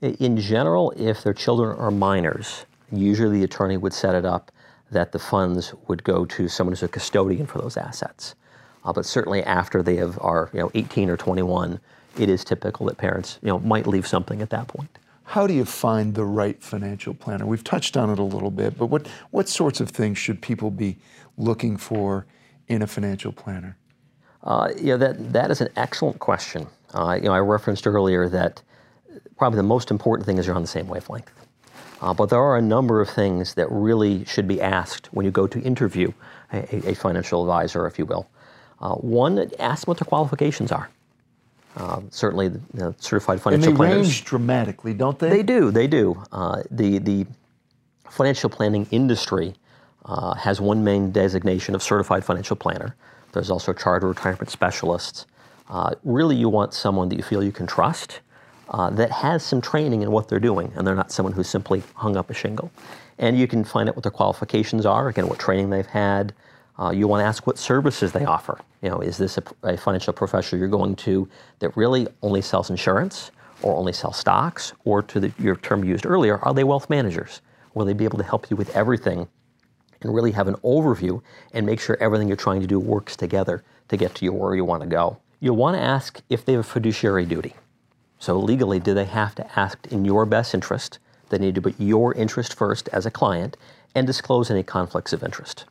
In 0.02 0.38
general, 0.38 0.92
if 0.96 1.24
their 1.24 1.34
children 1.34 1.76
are 1.78 1.92
minors, 1.92 2.66
Usually, 2.92 3.40
the 3.40 3.44
attorney 3.44 3.78
would 3.78 3.94
set 3.94 4.16
it 4.16 4.26
up 4.26 4.52
that 4.92 5.12
the 5.12 5.20
funds 5.20 5.74
would 5.88 6.04
go 6.04 6.26
to 6.26 6.48
someone 6.48 6.72
who's 6.72 6.84
a 6.84 6.88
custodian 6.88 7.46
for 7.46 7.60
those 7.60 7.78
assets. 7.78 8.36
Uh, 8.84 8.94
but 8.94 9.06
certainly, 9.06 9.44
after 9.44 9.82
they 9.82 9.96
have, 9.96 10.18
are 10.22 10.50
you 10.54 10.60
know 10.60 10.72
18 10.76 11.10
or 11.10 11.18
21, 11.18 11.80
it 12.18 12.30
is 12.30 12.44
typical 12.44 12.86
that 12.86 12.98
parents 12.98 13.40
you 13.42 13.50
know 13.50 13.60
might 13.60 13.88
leave 13.88 14.06
something 14.06 14.42
at 14.42 14.50
that 14.52 14.68
point. 14.68 14.90
How 15.24 15.48
do 15.48 15.54
you 15.54 15.66
find 15.66 16.14
the 16.14 16.24
right 16.24 16.62
financial 16.62 17.16
planner? 17.16 17.48
We've 17.48 17.64
touched 17.64 17.98
on 17.98 18.12
it 18.12 18.20
a 18.20 18.24
little 18.24 18.52
bit, 18.52 18.78
but 18.78 18.88
what 18.88 19.08
what 19.32 19.50
sorts 19.50 19.80
of 19.82 19.90
things 19.90 20.18
should 20.18 20.42
people 20.42 20.70
be 20.70 20.98
looking 21.38 21.78
for 21.78 22.28
in 22.68 22.84
a 22.84 22.88
financial 22.88 23.32
planner? 23.32 23.76
Uh, 24.44 24.72
you 24.78 24.88
know 24.88 24.98
that 24.98 25.34
that 25.34 25.50
is 25.50 25.62
an 25.62 25.70
excellent 25.76 26.20
question. 26.20 26.68
Uh, 26.94 27.16
you 27.16 27.24
know, 27.24 27.34
I 27.34 27.40
referenced 27.40 27.88
earlier 27.88 28.30
that 28.30 28.62
probably 29.38 29.58
the 29.58 29.64
most 29.64 29.90
important 29.92 30.26
thing 30.26 30.38
is 30.38 30.46
you're 30.46 30.56
on 30.56 30.62
the 30.62 30.68
same 30.68 30.88
wavelength. 30.88 31.32
Uh, 32.06 32.14
but 32.14 32.30
there 32.30 32.40
are 32.40 32.56
a 32.56 32.62
number 32.62 33.02
of 33.02 33.10
things 33.10 33.56
that 33.56 33.68
really 33.72 34.24
should 34.26 34.48
be 34.48 34.62
asked 34.62 35.08
when 35.12 35.26
you 35.26 35.32
go 35.32 35.48
to 35.48 35.60
interview 35.62 36.12
a, 36.54 36.92
a 36.92 36.94
financial 36.94 37.42
advisor, 37.42 37.88
if 37.88 37.98
you 37.98 38.06
will. 38.06 38.30
Uh, 38.80 38.94
one, 38.94 39.50
ask 39.58 39.88
what 39.88 39.98
their 39.98 40.06
qualifications 40.06 40.72
are. 40.72 40.88
Uh, 41.76 42.02
certainly, 42.12 42.48
the 42.48 42.60
you 42.76 42.80
know, 42.80 42.96
certified 43.00 43.42
financial 43.42 43.70
and 43.70 43.76
they 43.76 43.78
planners. 43.78 44.06
range 44.06 44.24
dramatically, 44.24 44.94
don't 44.94 45.18
they? 45.18 45.30
They 45.30 45.42
do. 45.42 45.72
They 45.72 45.88
do. 45.88 46.24
Uh, 46.32 46.62
the 46.70 47.00
the 47.00 47.26
financial 48.08 48.52
planning 48.52 48.88
industry 48.92 49.56
uh, 50.06 50.36
has 50.36 50.62
one 50.62 50.84
main 50.84 51.10
designation 51.10 51.74
of 51.74 51.82
certified 51.82 52.24
financial 52.24 52.56
planner. 52.56 52.96
There's 53.32 53.50
also 53.50 53.74
chartered 53.74 54.10
retirement 54.10 54.52
specialists. 54.52 55.26
Uh, 55.72 55.96
really, 56.04 56.36
you 56.36 56.50
want 56.50 56.76
someone 56.76 57.10
that 57.10 57.16
you 57.16 57.24
feel 57.24 57.44
you 57.44 57.52
can 57.52 57.66
trust 57.66 58.22
uh, 58.70 58.90
that 58.92 59.12
has 59.12 59.44
some 59.44 59.62
training 59.62 60.02
in 60.02 60.12
what 60.12 60.28
they're 60.28 60.40
doing, 60.40 60.72
and 60.76 60.86
they're 60.86 60.96
not 60.96 61.12
someone 61.12 61.34
who's 61.34 61.50
simply 61.50 61.84
hung 61.96 62.18
up 62.18 62.30
a 62.30 62.34
shingle. 62.34 62.72
And 63.18 63.38
you 63.38 63.48
can 63.48 63.64
find 63.64 63.88
out 63.88 63.96
what 63.96 64.04
their 64.04 64.12
qualifications 64.12 64.86
are, 64.86 65.08
again, 65.08 65.28
what 65.28 65.40
training 65.40 65.70
they've 65.70 65.86
had. 65.86 66.34
Uh, 66.78 66.90
you 66.90 67.08
want 67.08 67.22
to 67.22 67.26
ask 67.26 67.48
what 67.48 67.58
services 67.58 68.12
they 68.12 68.26
offer. 68.26 68.60
You 68.82 68.90
know, 68.90 69.00
is 69.00 69.18
this 69.18 69.38
a, 69.38 69.44
a 69.64 69.78
financial 69.78 70.12
professional 70.12 70.60
you're 70.60 70.68
going 70.68 70.96
to 70.98 71.28
that 71.60 71.76
really 71.78 72.08
only 72.22 72.42
sells 72.42 72.70
insurance 72.70 73.32
or 73.62 73.76
only 73.76 73.94
sells 73.94 74.18
stocks, 74.18 74.74
or 74.84 75.02
to 75.02 75.20
the, 75.20 75.34
your 75.40 75.56
term 75.56 75.84
used 75.84 76.06
earlier, 76.06 76.38
are 76.40 76.54
they 76.54 76.64
wealth 76.64 76.90
managers? 76.90 77.42
Will 77.74 77.86
they 77.86 77.94
be 77.94 78.04
able 78.04 78.18
to 78.18 78.24
help 78.24 78.50
you 78.50 78.58
with 78.58 78.76
everything 78.76 79.28
and 80.02 80.14
really 80.14 80.32
have 80.32 80.48
an 80.48 80.56
overview 80.56 81.22
and 81.54 81.66
make 81.66 81.80
sure 81.80 81.98
everything 82.00 82.28
you're 82.28 82.38
trying 82.38 82.62
to 82.62 82.68
do 82.68 82.80
works 82.80 83.16
together 83.16 83.64
to 83.88 83.98
get 83.98 84.14
to 84.16 84.30
where 84.30 84.56
you 84.56 84.66
want 84.66 84.84
to 84.84 84.88
go? 84.88 85.18
You'll 85.40 85.56
want 85.56 85.78
to 85.78 85.82
ask 85.82 86.22
if 86.30 86.46
they 86.46 86.54
have 86.54 86.62
a 86.62 86.64
fiduciary 86.64 87.26
duty. 87.26 87.56
So 88.26 88.40
legally, 88.40 88.80
do 88.80 88.96
they 88.96 89.06
have 89.06 89.36
to 89.36 89.60
act 89.60 89.86
in 89.86 90.04
your 90.04 90.26
best 90.26 90.56
interest? 90.56 90.98
They 91.30 91.38
need 91.38 91.54
to 91.54 91.62
put 91.62 91.80
your 91.80 92.12
interest 92.16 92.56
first 92.56 92.90
as 92.92 93.06
a 93.06 93.12
client 93.12 93.56
and 93.94 94.08
disclose 94.08 94.50
any 94.50 94.64
conflicts 94.64 95.14
of 95.14 95.22
interest. 95.22 95.66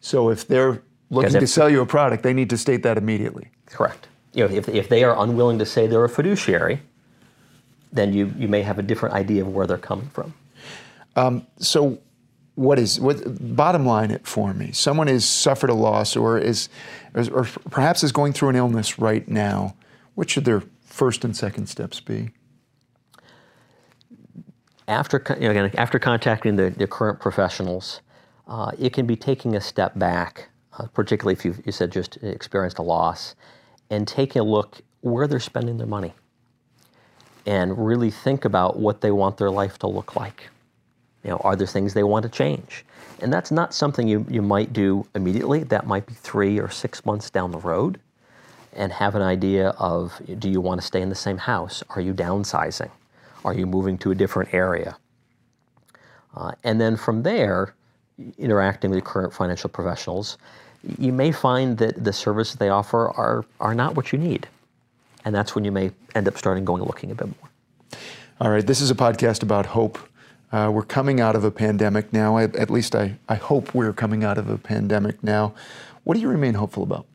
So 0.00 0.30
if 0.30 0.46
they're 0.46 0.80
looking 1.10 1.34
if- 1.34 1.40
to 1.40 1.46
sell 1.48 1.68
you 1.68 1.80
a 1.80 1.86
product, 1.86 2.22
they 2.22 2.32
need 2.32 2.50
to 2.50 2.56
state 2.56 2.84
that 2.84 2.96
immediately. 2.96 3.50
Correct. 3.66 4.06
You 4.32 4.46
know, 4.46 4.54
if, 4.54 4.68
if 4.68 4.88
they 4.88 5.02
are 5.02 5.20
unwilling 5.20 5.58
to 5.58 5.66
say 5.66 5.88
they're 5.88 6.04
a 6.04 6.08
fiduciary, 6.08 6.82
then 7.92 8.12
you, 8.12 8.32
you 8.38 8.46
may 8.46 8.62
have 8.62 8.78
a 8.78 8.82
different 8.82 9.16
idea 9.16 9.42
of 9.42 9.52
where 9.52 9.66
they're 9.66 9.76
coming 9.76 10.08
from. 10.10 10.34
Um, 11.16 11.48
so 11.58 11.98
what 12.54 12.78
is 12.78 13.00
what 13.00 13.16
bottom 13.56 13.84
line 13.84 14.12
it 14.12 14.24
for 14.24 14.54
me? 14.54 14.70
Someone 14.70 15.08
has 15.08 15.24
suffered 15.24 15.70
a 15.70 15.74
loss 15.74 16.14
or 16.14 16.38
is 16.38 16.68
or 17.16 17.42
perhaps 17.70 18.04
is 18.04 18.12
going 18.12 18.34
through 18.34 18.50
an 18.50 18.56
illness 18.56 19.00
right 19.00 19.26
now. 19.26 19.74
What 20.14 20.30
should 20.30 20.44
their 20.44 20.62
first 20.96 21.24
and 21.24 21.36
second 21.36 21.66
steps 21.68 22.00
be? 22.00 22.30
after 24.88 25.22
you 25.40 25.46
know, 25.46 25.50
again, 25.50 25.70
after 25.76 25.98
contacting 25.98 26.56
the, 26.56 26.70
the 26.70 26.86
current 26.86 27.20
professionals, 27.20 28.00
uh, 28.46 28.70
it 28.78 28.92
can 28.92 29.06
be 29.06 29.16
taking 29.16 29.56
a 29.56 29.60
step 29.60 29.98
back, 29.98 30.48
uh, 30.78 30.86
particularly 30.94 31.32
if 31.32 31.44
you've, 31.44 31.60
you 31.66 31.72
said 31.72 31.90
just 31.90 32.16
experienced 32.18 32.78
a 32.78 32.82
loss, 32.82 33.34
and 33.90 34.06
taking 34.06 34.40
a 34.40 34.44
look 34.44 34.80
where 35.00 35.26
they're 35.26 35.40
spending 35.40 35.76
their 35.76 35.86
money, 35.86 36.14
and 37.46 37.86
really 37.86 38.10
think 38.10 38.44
about 38.44 38.78
what 38.78 39.00
they 39.00 39.10
want 39.10 39.36
their 39.36 39.50
life 39.50 39.78
to 39.78 39.86
look 39.86 40.16
like. 40.16 40.48
You 41.24 41.30
know, 41.30 41.38
are 41.38 41.56
there 41.56 41.66
things 41.66 41.92
they 41.92 42.04
want 42.04 42.22
to 42.22 42.28
change? 42.28 42.84
And 43.20 43.32
that's 43.32 43.50
not 43.50 43.74
something 43.74 44.06
you, 44.06 44.24
you 44.28 44.42
might 44.42 44.72
do 44.72 45.06
immediately. 45.14 45.64
That 45.64 45.86
might 45.86 46.06
be 46.06 46.14
three 46.14 46.60
or 46.60 46.70
six 46.70 47.04
months 47.04 47.30
down 47.30 47.50
the 47.50 47.58
road, 47.58 47.98
and 48.76 48.92
have 48.92 49.14
an 49.14 49.22
idea 49.22 49.70
of 49.70 50.20
do 50.38 50.48
you 50.48 50.60
want 50.60 50.80
to 50.80 50.86
stay 50.86 51.02
in 51.02 51.08
the 51.08 51.14
same 51.14 51.38
house? 51.38 51.82
Are 51.90 52.00
you 52.00 52.14
downsizing? 52.14 52.90
Are 53.44 53.54
you 53.54 53.66
moving 53.66 53.98
to 53.98 54.10
a 54.10 54.14
different 54.14 54.52
area? 54.54 54.96
Uh, 56.34 56.52
and 56.64 56.80
then 56.80 56.96
from 56.96 57.22
there, 57.22 57.74
interacting 58.38 58.90
with 58.90 59.04
current 59.04 59.32
financial 59.32 59.70
professionals, 59.70 60.38
you 60.98 61.12
may 61.12 61.32
find 61.32 61.78
that 61.78 62.04
the 62.04 62.12
services 62.12 62.56
they 62.56 62.68
offer 62.68 63.08
are, 63.10 63.44
are 63.60 63.74
not 63.74 63.94
what 63.94 64.12
you 64.12 64.18
need. 64.18 64.46
And 65.24 65.34
that's 65.34 65.54
when 65.54 65.64
you 65.64 65.72
may 65.72 65.90
end 66.14 66.28
up 66.28 66.38
starting 66.38 66.64
going 66.64 66.82
looking 66.84 67.10
a 67.10 67.14
bit 67.14 67.26
more. 67.26 67.50
All 68.40 68.50
right, 68.50 68.66
this 68.66 68.80
is 68.80 68.90
a 68.90 68.94
podcast 68.94 69.42
about 69.42 69.66
hope. 69.66 69.98
Uh, 70.52 70.70
we're 70.72 70.82
coming 70.82 71.20
out 71.20 71.34
of 71.34 71.42
a 71.42 71.50
pandemic 71.50 72.12
now. 72.12 72.36
I, 72.36 72.44
at 72.44 72.70
least 72.70 72.94
I, 72.94 73.16
I 73.28 73.34
hope 73.34 73.74
we're 73.74 73.92
coming 73.92 74.22
out 74.22 74.38
of 74.38 74.48
a 74.48 74.58
pandemic 74.58 75.22
now. 75.22 75.54
What 76.04 76.14
do 76.14 76.20
you 76.20 76.28
remain 76.28 76.54
hopeful 76.54 76.82
about? 76.82 77.06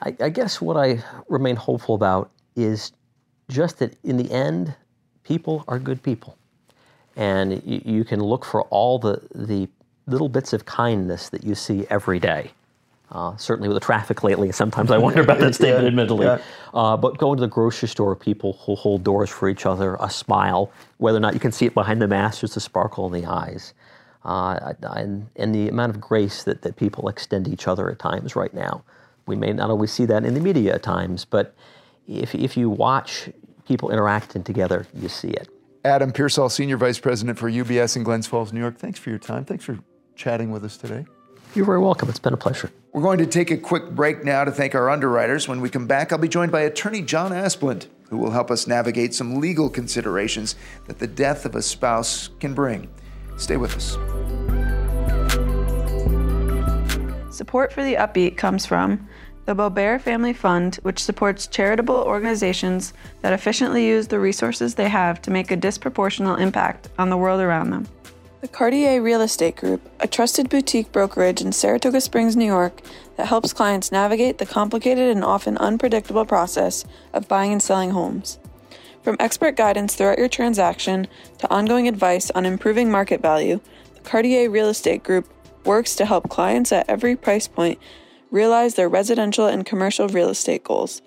I, 0.00 0.14
I 0.20 0.28
guess 0.28 0.60
what 0.60 0.76
I 0.76 1.02
remain 1.28 1.56
hopeful 1.56 1.94
about 1.94 2.30
is 2.56 2.92
just 3.48 3.78
that 3.78 3.96
in 4.04 4.16
the 4.16 4.30
end, 4.30 4.74
people 5.24 5.64
are 5.68 5.78
good 5.78 6.02
people. 6.02 6.36
And 7.16 7.62
you, 7.64 7.82
you 7.84 8.04
can 8.04 8.20
look 8.22 8.44
for 8.44 8.62
all 8.64 8.98
the, 8.98 9.20
the 9.34 9.68
little 10.06 10.28
bits 10.28 10.52
of 10.52 10.64
kindness 10.66 11.28
that 11.30 11.44
you 11.44 11.54
see 11.54 11.86
every 11.90 12.18
day. 12.20 12.52
Uh, 13.10 13.34
certainly 13.38 13.68
with 13.68 13.76
the 13.76 13.80
traffic 13.84 14.22
lately, 14.22 14.52
sometimes 14.52 14.90
I 14.90 14.98
wonder 14.98 15.22
about 15.22 15.38
that 15.38 15.54
statement, 15.54 15.82
Yeah, 15.84 15.88
admittedly. 15.88 16.26
yeah. 16.26 16.38
Uh, 16.74 16.94
but 16.96 17.16
going 17.16 17.38
to 17.38 17.40
the 17.40 17.48
grocery 17.48 17.88
store, 17.88 18.14
people 18.14 18.52
who 18.64 18.74
hold 18.74 19.02
doors 19.02 19.30
for 19.30 19.48
each 19.48 19.64
other, 19.64 19.96
a 20.00 20.10
smile, 20.10 20.70
whether 20.98 21.16
or 21.16 21.20
not 21.20 21.32
you 21.32 21.40
can 21.40 21.50
see 21.50 21.64
it 21.64 21.72
behind 21.72 22.02
the 22.02 22.06
mask, 22.06 22.42
just 22.42 22.56
a 22.58 22.60
sparkle 22.60 23.06
in 23.06 23.12
the 23.22 23.26
eyes. 23.26 23.72
Uh, 24.24 24.74
and, 24.82 25.26
and 25.36 25.54
the 25.54 25.68
amount 25.68 25.94
of 25.94 26.00
grace 26.02 26.42
that, 26.42 26.60
that 26.62 26.76
people 26.76 27.08
extend 27.08 27.46
to 27.46 27.50
each 27.50 27.66
other 27.66 27.90
at 27.90 27.98
times 27.98 28.36
right 28.36 28.52
now. 28.52 28.82
We 29.28 29.36
may 29.36 29.52
not 29.52 29.70
always 29.70 29.92
see 29.92 30.06
that 30.06 30.24
in 30.24 30.34
the 30.34 30.40
media 30.40 30.74
at 30.74 30.82
times, 30.82 31.24
but 31.24 31.54
if, 32.08 32.34
if 32.34 32.56
you 32.56 32.70
watch 32.70 33.30
people 33.66 33.90
interacting 33.90 34.42
together, 34.42 34.86
you 34.94 35.08
see 35.08 35.28
it. 35.28 35.48
Adam 35.84 36.10
Pearsall, 36.10 36.48
Senior 36.48 36.78
Vice 36.78 36.98
President 36.98 37.38
for 37.38 37.50
UBS 37.50 37.96
in 37.96 38.02
Glens 38.02 38.26
Falls, 38.26 38.52
New 38.52 38.60
York. 38.60 38.78
Thanks 38.78 38.98
for 38.98 39.10
your 39.10 39.18
time. 39.18 39.44
Thanks 39.44 39.64
for 39.64 39.78
chatting 40.16 40.50
with 40.50 40.64
us 40.64 40.76
today. 40.76 41.06
You're 41.54 41.66
very 41.66 41.78
welcome. 41.78 42.08
It's 42.08 42.18
been 42.18 42.34
a 42.34 42.38
pleasure. 42.38 42.70
We're 42.92 43.02
going 43.02 43.18
to 43.18 43.26
take 43.26 43.50
a 43.50 43.56
quick 43.56 43.90
break 43.90 44.24
now 44.24 44.44
to 44.44 44.50
thank 44.50 44.74
our 44.74 44.90
underwriters. 44.90 45.46
When 45.46 45.60
we 45.60 45.70
come 45.70 45.86
back, 45.86 46.12
I'll 46.12 46.18
be 46.18 46.28
joined 46.28 46.52
by 46.52 46.62
attorney 46.62 47.02
John 47.02 47.30
Asplund, 47.30 47.86
who 48.08 48.18
will 48.18 48.30
help 48.30 48.50
us 48.50 48.66
navigate 48.66 49.14
some 49.14 49.40
legal 49.40 49.70
considerations 49.70 50.56
that 50.86 50.98
the 50.98 51.06
death 51.06 51.44
of 51.44 51.54
a 51.54 51.62
spouse 51.62 52.28
can 52.40 52.54
bring. 52.54 52.88
Stay 53.36 53.56
with 53.56 53.76
us. 53.76 54.17
Support 57.38 57.72
for 57.72 57.84
the 57.84 57.94
Upbeat 57.94 58.36
comes 58.36 58.66
from 58.66 59.06
the 59.44 59.54
Bobert 59.54 60.00
Family 60.00 60.32
Fund, 60.32 60.74
which 60.82 61.00
supports 61.00 61.46
charitable 61.46 61.94
organizations 61.94 62.92
that 63.20 63.32
efficiently 63.32 63.86
use 63.86 64.08
the 64.08 64.18
resources 64.18 64.74
they 64.74 64.88
have 64.88 65.22
to 65.22 65.30
make 65.30 65.52
a 65.52 65.56
disproportionate 65.56 66.40
impact 66.40 66.88
on 66.98 67.10
the 67.10 67.16
world 67.16 67.40
around 67.40 67.70
them. 67.70 67.86
The 68.40 68.48
Cartier 68.48 69.00
Real 69.00 69.20
Estate 69.20 69.54
Group, 69.54 69.88
a 70.00 70.08
trusted 70.08 70.48
boutique 70.48 70.90
brokerage 70.90 71.40
in 71.40 71.52
Saratoga 71.52 72.00
Springs, 72.00 72.34
New 72.34 72.44
York, 72.44 72.80
that 73.16 73.28
helps 73.28 73.52
clients 73.52 73.92
navigate 73.92 74.38
the 74.38 74.46
complicated 74.46 75.08
and 75.08 75.22
often 75.22 75.56
unpredictable 75.58 76.24
process 76.24 76.84
of 77.12 77.28
buying 77.28 77.52
and 77.52 77.62
selling 77.62 77.90
homes. 77.90 78.40
From 79.04 79.16
expert 79.20 79.54
guidance 79.54 79.94
throughout 79.94 80.18
your 80.18 80.28
transaction 80.28 81.06
to 81.38 81.48
ongoing 81.54 81.86
advice 81.86 82.32
on 82.32 82.44
improving 82.44 82.90
market 82.90 83.22
value, 83.22 83.60
the 83.94 84.00
Cartier 84.00 84.50
Real 84.50 84.70
Estate 84.70 85.04
Group 85.04 85.32
works 85.64 85.94
to 85.96 86.06
help 86.06 86.28
clients 86.28 86.72
at 86.72 86.88
every 86.88 87.16
price 87.16 87.48
point 87.48 87.78
realize 88.30 88.74
their 88.74 88.88
residential 88.88 89.46
and 89.46 89.64
commercial 89.64 90.08
real 90.08 90.28
estate 90.28 90.64
goals. 90.64 91.02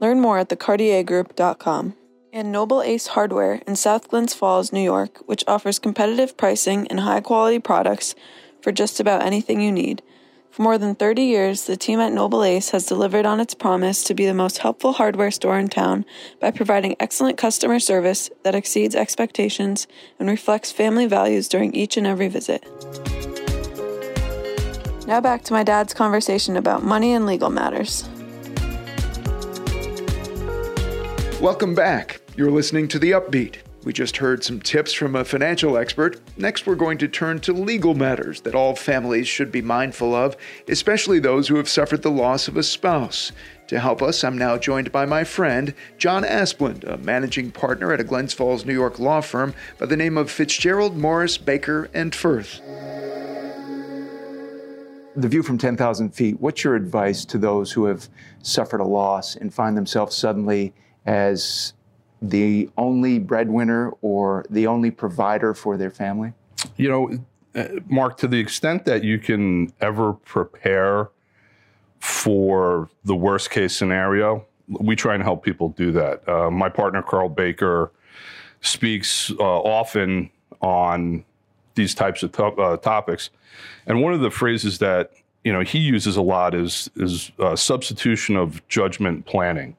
Learn 0.00 0.20
more 0.20 0.38
at 0.38 0.48
thecartiergroup.com. 0.48 1.94
And 2.32 2.52
Noble 2.52 2.82
Ace 2.82 3.08
Hardware 3.08 3.62
in 3.66 3.74
South 3.74 4.08
Glens 4.08 4.34
Falls, 4.34 4.72
New 4.72 4.82
York, 4.82 5.18
which 5.26 5.44
offers 5.48 5.78
competitive 5.78 6.36
pricing 6.36 6.86
and 6.88 7.00
high 7.00 7.20
quality 7.20 7.58
products 7.58 8.14
for 8.60 8.70
just 8.70 9.00
about 9.00 9.22
anything 9.22 9.60
you 9.60 9.72
need. 9.72 10.02
For 10.50 10.62
more 10.62 10.78
than 10.78 10.94
30 10.94 11.22
years, 11.22 11.64
the 11.64 11.76
team 11.76 12.00
at 12.00 12.12
Noble 12.12 12.42
Ace 12.42 12.70
has 12.70 12.86
delivered 12.86 13.26
on 13.26 13.40
its 13.40 13.54
promise 13.54 14.02
to 14.04 14.14
be 14.14 14.26
the 14.26 14.34
most 14.34 14.58
helpful 14.58 14.92
hardware 14.92 15.30
store 15.30 15.58
in 15.58 15.68
town 15.68 16.04
by 16.40 16.50
providing 16.50 16.96
excellent 16.98 17.38
customer 17.38 17.78
service 17.78 18.30
that 18.42 18.54
exceeds 18.54 18.94
expectations 18.94 19.86
and 20.18 20.28
reflects 20.28 20.72
family 20.72 21.06
values 21.06 21.48
during 21.48 21.74
each 21.74 21.96
and 21.96 22.06
every 22.06 22.28
visit. 22.28 22.66
Now 25.08 25.22
back 25.22 25.42
to 25.44 25.54
my 25.54 25.62
dad's 25.62 25.94
conversation 25.94 26.54
about 26.58 26.82
money 26.82 27.14
and 27.14 27.24
legal 27.24 27.48
matters. 27.48 28.06
Welcome 31.40 31.74
back. 31.74 32.20
You're 32.36 32.50
listening 32.50 32.88
to 32.88 32.98
The 32.98 33.12
Upbeat. 33.12 33.56
We 33.84 33.94
just 33.94 34.18
heard 34.18 34.44
some 34.44 34.60
tips 34.60 34.92
from 34.92 35.16
a 35.16 35.24
financial 35.24 35.78
expert. 35.78 36.20
Next, 36.36 36.66
we're 36.66 36.74
going 36.74 36.98
to 36.98 37.08
turn 37.08 37.40
to 37.40 37.54
legal 37.54 37.94
matters 37.94 38.42
that 38.42 38.54
all 38.54 38.76
families 38.76 39.26
should 39.26 39.50
be 39.50 39.62
mindful 39.62 40.14
of, 40.14 40.36
especially 40.68 41.20
those 41.20 41.48
who 41.48 41.56
have 41.56 41.70
suffered 41.70 42.02
the 42.02 42.10
loss 42.10 42.46
of 42.46 42.58
a 42.58 42.62
spouse. 42.62 43.32
To 43.68 43.80
help 43.80 44.02
us, 44.02 44.22
I'm 44.22 44.36
now 44.36 44.58
joined 44.58 44.92
by 44.92 45.06
my 45.06 45.24
friend, 45.24 45.72
John 45.96 46.22
Asplund, 46.22 46.84
a 46.84 46.98
managing 46.98 47.50
partner 47.50 47.94
at 47.94 48.00
a 48.00 48.04
Glens 48.04 48.34
Falls, 48.34 48.66
New 48.66 48.74
York 48.74 48.98
law 48.98 49.22
firm 49.22 49.54
by 49.78 49.86
the 49.86 49.96
name 49.96 50.18
of 50.18 50.30
Fitzgerald 50.30 50.98
Morris 50.98 51.38
Baker 51.38 51.88
and 51.94 52.14
Firth. 52.14 52.60
The 55.18 55.28
view 55.28 55.42
from 55.42 55.58
10,000 55.58 56.10
feet, 56.10 56.40
what's 56.40 56.62
your 56.62 56.76
advice 56.76 57.24
to 57.24 57.38
those 57.38 57.72
who 57.72 57.86
have 57.86 58.08
suffered 58.42 58.80
a 58.80 58.84
loss 58.84 59.34
and 59.34 59.52
find 59.52 59.76
themselves 59.76 60.16
suddenly 60.16 60.72
as 61.06 61.72
the 62.22 62.70
only 62.76 63.18
breadwinner 63.18 63.90
or 64.00 64.44
the 64.48 64.66
only 64.66 64.90
provider 64.90 65.54
for 65.54 65.76
their 65.76 65.90
family? 65.90 66.32
you 66.76 66.88
know, 66.88 67.18
uh, 67.54 67.80
Mark, 67.88 68.16
to 68.18 68.28
the 68.28 68.38
extent 68.38 68.84
that 68.84 69.04
you 69.04 69.18
can 69.18 69.72
ever 69.80 70.12
prepare 70.12 71.10
for 71.98 72.88
the 73.04 73.14
worst 73.14 73.50
case 73.50 73.74
scenario, 73.74 74.46
we 74.68 74.94
try 74.94 75.14
and 75.14 75.22
help 75.22 75.44
people 75.44 75.70
do 75.70 75.90
that. 75.92 76.26
Uh, 76.28 76.50
my 76.50 76.68
partner, 76.68 77.02
Carl 77.02 77.28
Baker, 77.28 77.92
speaks 78.60 79.32
uh, 79.38 79.42
often 79.42 80.30
on 80.60 81.24
these 81.78 81.94
types 81.94 82.22
of 82.22 82.32
to- 82.32 82.44
uh, 82.44 82.76
topics. 82.76 83.30
And 83.86 84.02
one 84.02 84.12
of 84.12 84.20
the 84.20 84.30
phrases 84.30 84.78
that 84.78 85.12
you 85.44 85.52
know 85.52 85.60
he 85.60 85.78
uses 85.78 86.16
a 86.16 86.22
lot 86.22 86.54
is 86.54 86.90
is 86.96 87.32
uh, 87.38 87.56
substitution 87.56 88.36
of 88.36 88.66
judgment 88.68 89.24
planning. 89.24 89.76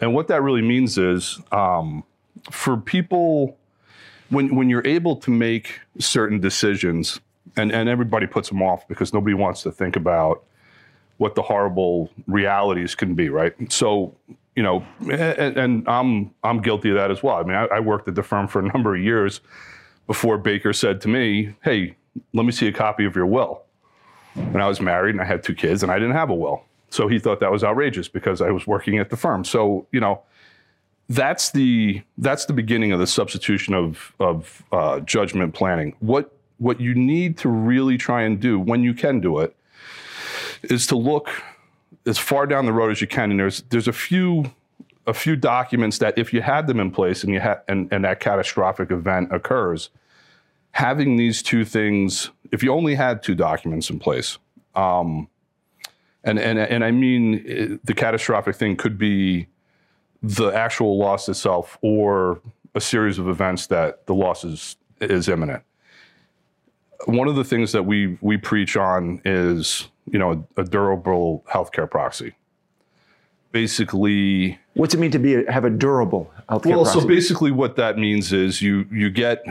And 0.00 0.14
what 0.14 0.28
that 0.28 0.42
really 0.42 0.62
means 0.62 0.98
is 0.98 1.38
um, 1.52 2.04
for 2.50 2.76
people 2.76 3.56
when 4.30 4.54
when 4.54 4.68
you're 4.68 4.86
able 4.86 5.16
to 5.16 5.30
make 5.30 5.80
certain 5.98 6.40
decisions 6.40 7.20
and 7.56 7.72
and 7.72 7.88
everybody 7.88 8.26
puts 8.26 8.48
them 8.48 8.62
off 8.62 8.86
because 8.88 9.12
nobody 9.12 9.34
wants 9.34 9.62
to 9.62 9.72
think 9.72 9.96
about 9.96 10.44
what 11.18 11.34
the 11.34 11.42
horrible 11.42 12.10
realities 12.26 12.94
can 12.94 13.14
be 13.14 13.28
right 13.28 13.54
so 13.70 14.14
you 14.56 14.62
know 14.62 14.84
and, 15.10 15.56
and 15.58 15.88
i'm 15.88 16.30
i'm 16.44 16.62
guilty 16.62 16.90
of 16.90 16.96
that 16.96 17.10
as 17.10 17.22
well 17.22 17.36
i 17.36 17.42
mean 17.42 17.56
I, 17.56 17.66
I 17.66 17.80
worked 17.80 18.08
at 18.08 18.14
the 18.14 18.22
firm 18.22 18.48
for 18.48 18.60
a 18.60 18.68
number 18.72 18.94
of 18.94 19.02
years 19.02 19.40
before 20.10 20.36
baker 20.36 20.72
said 20.72 21.00
to 21.00 21.08
me 21.08 21.54
hey 21.62 21.94
let 22.32 22.44
me 22.44 22.52
see 22.52 22.66
a 22.66 22.72
copy 22.72 23.04
of 23.04 23.14
your 23.14 23.26
will 23.26 23.62
and 24.34 24.60
i 24.60 24.66
was 24.66 24.80
married 24.80 25.14
and 25.14 25.20
i 25.20 25.24
had 25.24 25.42
two 25.42 25.54
kids 25.54 25.82
and 25.84 25.92
i 25.92 25.98
didn't 25.98 26.14
have 26.14 26.30
a 26.30 26.34
will 26.34 26.64
so 26.90 27.06
he 27.06 27.18
thought 27.18 27.38
that 27.38 27.52
was 27.52 27.62
outrageous 27.62 28.08
because 28.08 28.40
i 28.40 28.50
was 28.50 28.66
working 28.66 28.98
at 28.98 29.10
the 29.10 29.16
firm 29.16 29.44
so 29.44 29.86
you 29.92 30.00
know 30.00 30.20
that's 31.10 31.50
the 31.50 32.00
that's 32.18 32.44
the 32.44 32.52
beginning 32.52 32.92
of 32.92 33.00
the 33.00 33.06
substitution 33.06 33.74
of 33.74 34.14
of 34.20 34.62
uh, 34.70 35.00
judgment 35.00 35.52
planning. 35.52 35.94
What 35.98 36.32
what 36.58 36.80
you 36.80 36.94
need 36.94 37.36
to 37.38 37.48
really 37.48 37.98
try 37.98 38.22
and 38.22 38.38
do 38.38 38.60
when 38.60 38.84
you 38.84 38.94
can 38.94 39.20
do 39.20 39.40
it 39.40 39.54
is 40.62 40.86
to 40.86 40.96
look 40.96 41.28
as 42.06 42.16
far 42.16 42.46
down 42.46 42.64
the 42.64 42.72
road 42.72 42.92
as 42.92 43.00
you 43.00 43.08
can. 43.08 43.32
And 43.32 43.40
there's 43.40 43.62
there's 43.70 43.88
a 43.88 43.92
few 43.92 44.52
a 45.06 45.12
few 45.12 45.34
documents 45.34 45.98
that 45.98 46.16
if 46.16 46.32
you 46.32 46.42
had 46.42 46.68
them 46.68 46.78
in 46.78 46.92
place 46.92 47.24
and 47.24 47.32
you 47.32 47.40
had 47.40 47.62
and, 47.66 47.92
and 47.92 48.04
that 48.04 48.20
catastrophic 48.20 48.92
event 48.92 49.32
occurs, 49.32 49.90
having 50.72 51.16
these 51.16 51.42
two 51.42 51.64
things, 51.64 52.30
if 52.52 52.62
you 52.62 52.72
only 52.72 52.94
had 52.94 53.22
two 53.22 53.34
documents 53.34 53.90
in 53.90 53.98
place, 53.98 54.38
um, 54.74 55.28
and 56.24 56.38
and 56.38 56.58
and 56.58 56.84
I 56.84 56.90
mean 56.90 57.42
it, 57.46 57.86
the 57.86 57.94
catastrophic 57.94 58.56
thing 58.56 58.76
could 58.76 58.98
be 58.98 59.48
the 60.22 60.48
actual 60.48 60.98
loss 60.98 61.28
itself 61.28 61.78
or 61.80 62.40
a 62.74 62.80
series 62.80 63.18
of 63.18 63.28
events 63.28 63.66
that 63.68 64.06
the 64.06 64.14
loss 64.14 64.44
is 64.44 64.76
is 65.00 65.28
imminent. 65.28 65.62
One 67.06 67.28
of 67.28 67.36
the 67.36 67.44
things 67.44 67.72
that 67.72 67.84
we 67.84 68.18
we 68.20 68.36
preach 68.36 68.76
on 68.76 69.22
is 69.24 69.88
you 70.10 70.18
know 70.18 70.46
a, 70.56 70.60
a 70.60 70.64
durable 70.64 71.44
healthcare 71.48 71.90
proxy. 71.90 72.34
Basically, 73.52 74.58
What's 74.74 74.94
it 74.94 75.00
mean 75.00 75.10
to 75.10 75.18
be 75.18 75.34
a, 75.34 75.50
have 75.50 75.64
a 75.64 75.70
durable 75.70 76.30
healthcare 76.48 76.66
well, 76.66 76.84
proxy? 76.84 77.00
so 77.00 77.06
basically, 77.06 77.50
what 77.50 77.76
that 77.76 77.98
means 77.98 78.32
is 78.32 78.62
you 78.62 78.86
you 78.92 79.10
get 79.10 79.42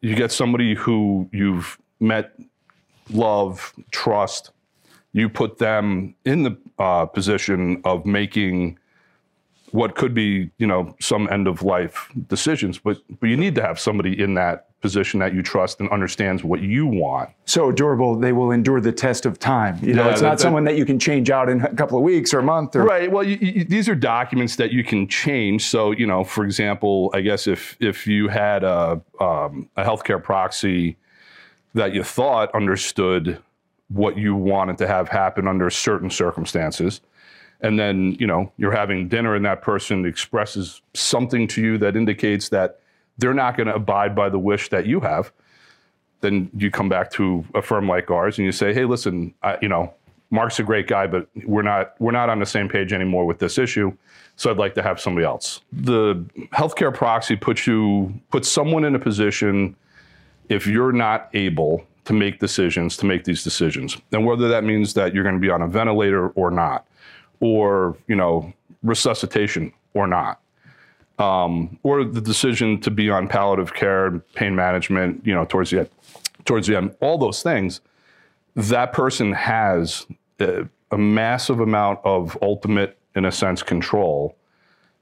you 0.00 0.14
get 0.14 0.32
somebody 0.32 0.74
who 0.74 1.28
you've 1.32 1.78
met, 2.00 2.32
love, 3.10 3.74
trust. 3.90 4.52
You 5.12 5.28
put 5.28 5.58
them 5.58 6.14
in 6.24 6.42
the 6.44 6.56
uh, 6.78 7.06
position 7.06 7.80
of 7.84 8.06
making 8.06 8.78
what 9.72 9.96
could 9.96 10.14
be, 10.14 10.50
you 10.58 10.66
know, 10.66 10.94
some 11.00 11.28
end 11.30 11.46
of 11.46 11.62
life 11.62 12.08
decisions, 12.28 12.78
but 12.78 12.98
but 13.20 13.28
you 13.28 13.36
need 13.36 13.54
to 13.56 13.62
have 13.62 13.78
somebody 13.78 14.20
in 14.20 14.34
that 14.34 14.67
position 14.80 15.18
that 15.18 15.34
you 15.34 15.42
trust 15.42 15.80
and 15.80 15.88
understands 15.90 16.44
what 16.44 16.60
you 16.60 16.86
want. 16.86 17.30
so 17.46 17.72
durable, 17.72 18.14
they 18.14 18.32
will 18.32 18.52
endure 18.52 18.80
the 18.80 18.92
test 18.92 19.26
of 19.26 19.38
time. 19.38 19.76
You 19.82 19.94
know, 19.94 20.04
Yeah, 20.04 20.12
it's 20.12 20.20
not 20.20 20.30
that- 20.36 20.40
someone 20.40 20.64
that 20.64 20.76
you 20.76 20.84
can 20.84 20.98
change 20.98 21.30
out 21.30 21.48
in 21.48 21.62
a 21.62 21.74
couple 21.74 21.96
of 21.98 22.04
weeks 22.04 22.32
or 22.32 22.38
a 22.40 22.42
month. 22.42 22.76
Or 22.76 22.84
Right. 22.84 23.10
Well, 23.10 23.24
you, 23.24 23.36
you, 23.40 23.64
these 23.64 23.88
are 23.88 23.94
documents 23.94 24.54
that 24.56 24.70
you 24.70 24.84
can 24.84 25.08
change. 25.08 25.64
So, 25.64 25.90
you 25.90 26.06
know, 26.06 26.22
for 26.24 26.44
example, 26.44 27.10
I 27.14 27.22
guess 27.22 27.46
if 27.46 27.76
if 27.80 28.06
you 28.06 28.28
had 28.28 28.62
a 28.62 29.00
um, 29.20 29.68
a 29.76 29.82
healthcare 29.82 30.22
proxy 30.22 30.96
that 31.74 31.92
you 31.94 32.02
thought 32.04 32.54
understood 32.54 33.38
what 33.88 34.16
you 34.18 34.34
wanted 34.34 34.78
to 34.78 34.86
have 34.86 35.08
happen 35.08 35.48
under 35.48 35.70
certain 35.70 36.10
circumstances, 36.10 37.00
and 37.62 37.78
then 37.78 38.16
you 38.20 38.26
know 38.26 38.52
you're 38.58 38.72
having 38.76 39.08
dinner 39.08 39.34
and 39.34 39.44
that 39.44 39.62
person 39.62 40.04
expresses 40.06 40.82
something 40.94 41.48
to 41.48 41.62
you 41.62 41.78
that 41.78 41.96
indicates 41.96 42.50
that 42.50 42.78
they're 43.18 43.34
not 43.34 43.56
going 43.56 43.66
to 43.66 43.74
abide 43.74 44.14
by 44.14 44.28
the 44.28 44.38
wish 44.38 44.70
that 44.70 44.86
you 44.86 45.00
have 45.00 45.32
then 46.20 46.50
you 46.56 46.70
come 46.70 46.88
back 46.88 47.10
to 47.12 47.44
a 47.54 47.62
firm 47.62 47.88
like 47.88 48.10
ours 48.10 48.38
and 48.38 48.46
you 48.46 48.52
say, 48.52 48.72
"Hey, 48.72 48.84
listen, 48.84 49.34
I, 49.42 49.58
you 49.62 49.68
know, 49.68 49.92
Mark's 50.30 50.58
a 50.58 50.62
great 50.62 50.86
guy, 50.86 51.06
but 51.06 51.28
we're 51.44 51.62
not 51.62 51.94
we're 52.00 52.12
not 52.12 52.28
on 52.28 52.38
the 52.38 52.46
same 52.46 52.68
page 52.68 52.92
anymore 52.92 53.26
with 53.26 53.38
this 53.38 53.58
issue. 53.58 53.92
So 54.36 54.50
I'd 54.50 54.56
like 54.56 54.74
to 54.74 54.82
have 54.82 55.00
somebody 55.00 55.24
else." 55.24 55.60
The 55.72 56.14
healthcare 56.52 56.92
proxy 56.92 57.36
puts 57.36 57.66
you 57.66 58.12
puts 58.30 58.50
someone 58.50 58.84
in 58.84 58.94
a 58.94 58.98
position 58.98 59.76
if 60.48 60.66
you're 60.66 60.92
not 60.92 61.28
able 61.34 61.84
to 62.04 62.12
make 62.12 62.38
decisions 62.38 62.96
to 62.96 63.06
make 63.06 63.24
these 63.24 63.44
decisions, 63.44 63.96
and 64.12 64.26
whether 64.26 64.48
that 64.48 64.64
means 64.64 64.94
that 64.94 65.14
you're 65.14 65.24
going 65.24 65.36
to 65.36 65.40
be 65.40 65.50
on 65.50 65.62
a 65.62 65.68
ventilator 65.68 66.30
or 66.30 66.50
not, 66.50 66.86
or 67.40 67.96
you 68.08 68.16
know, 68.16 68.52
resuscitation 68.82 69.72
or 69.94 70.06
not 70.06 70.40
Um, 71.18 71.78
or 71.82 72.04
the 72.04 72.20
decision 72.20 72.80
to 72.82 72.90
be 72.90 73.10
on 73.10 73.26
palliative 73.26 73.74
care, 73.74 74.20
pain 74.34 74.54
management, 74.54 75.26
you 75.26 75.34
know, 75.34 75.44
towards 75.44 75.70
the 75.70 75.80
end, 75.80 75.90
towards 76.44 76.68
the 76.68 76.76
end, 76.76 76.94
all 77.00 77.18
those 77.18 77.42
things, 77.42 77.80
that 78.54 78.92
person 78.92 79.32
has 79.32 80.06
a, 80.38 80.68
a 80.92 80.98
massive 80.98 81.58
amount 81.58 81.98
of 82.04 82.38
ultimate, 82.40 82.96
in 83.16 83.24
a 83.24 83.32
sense, 83.32 83.64
control 83.64 84.36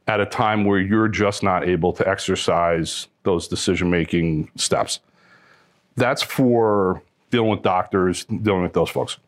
at 0.06 0.20
a 0.20 0.26
time 0.26 0.64
where 0.64 0.78
you're 0.78 1.08
just 1.08 1.42
not 1.42 1.68
able 1.68 1.92
to 1.92 2.08
exercise 2.08 3.08
those 3.24 3.48
decision 3.48 3.90
making 3.90 4.50
steps. 4.56 5.00
That's 5.96 6.22
for 6.22 7.02
dealing 7.30 7.50
with 7.50 7.62
doctors, 7.62 8.24
dealing 8.24 8.62
with 8.62 8.72
those 8.72 8.90
folks. 8.90 9.18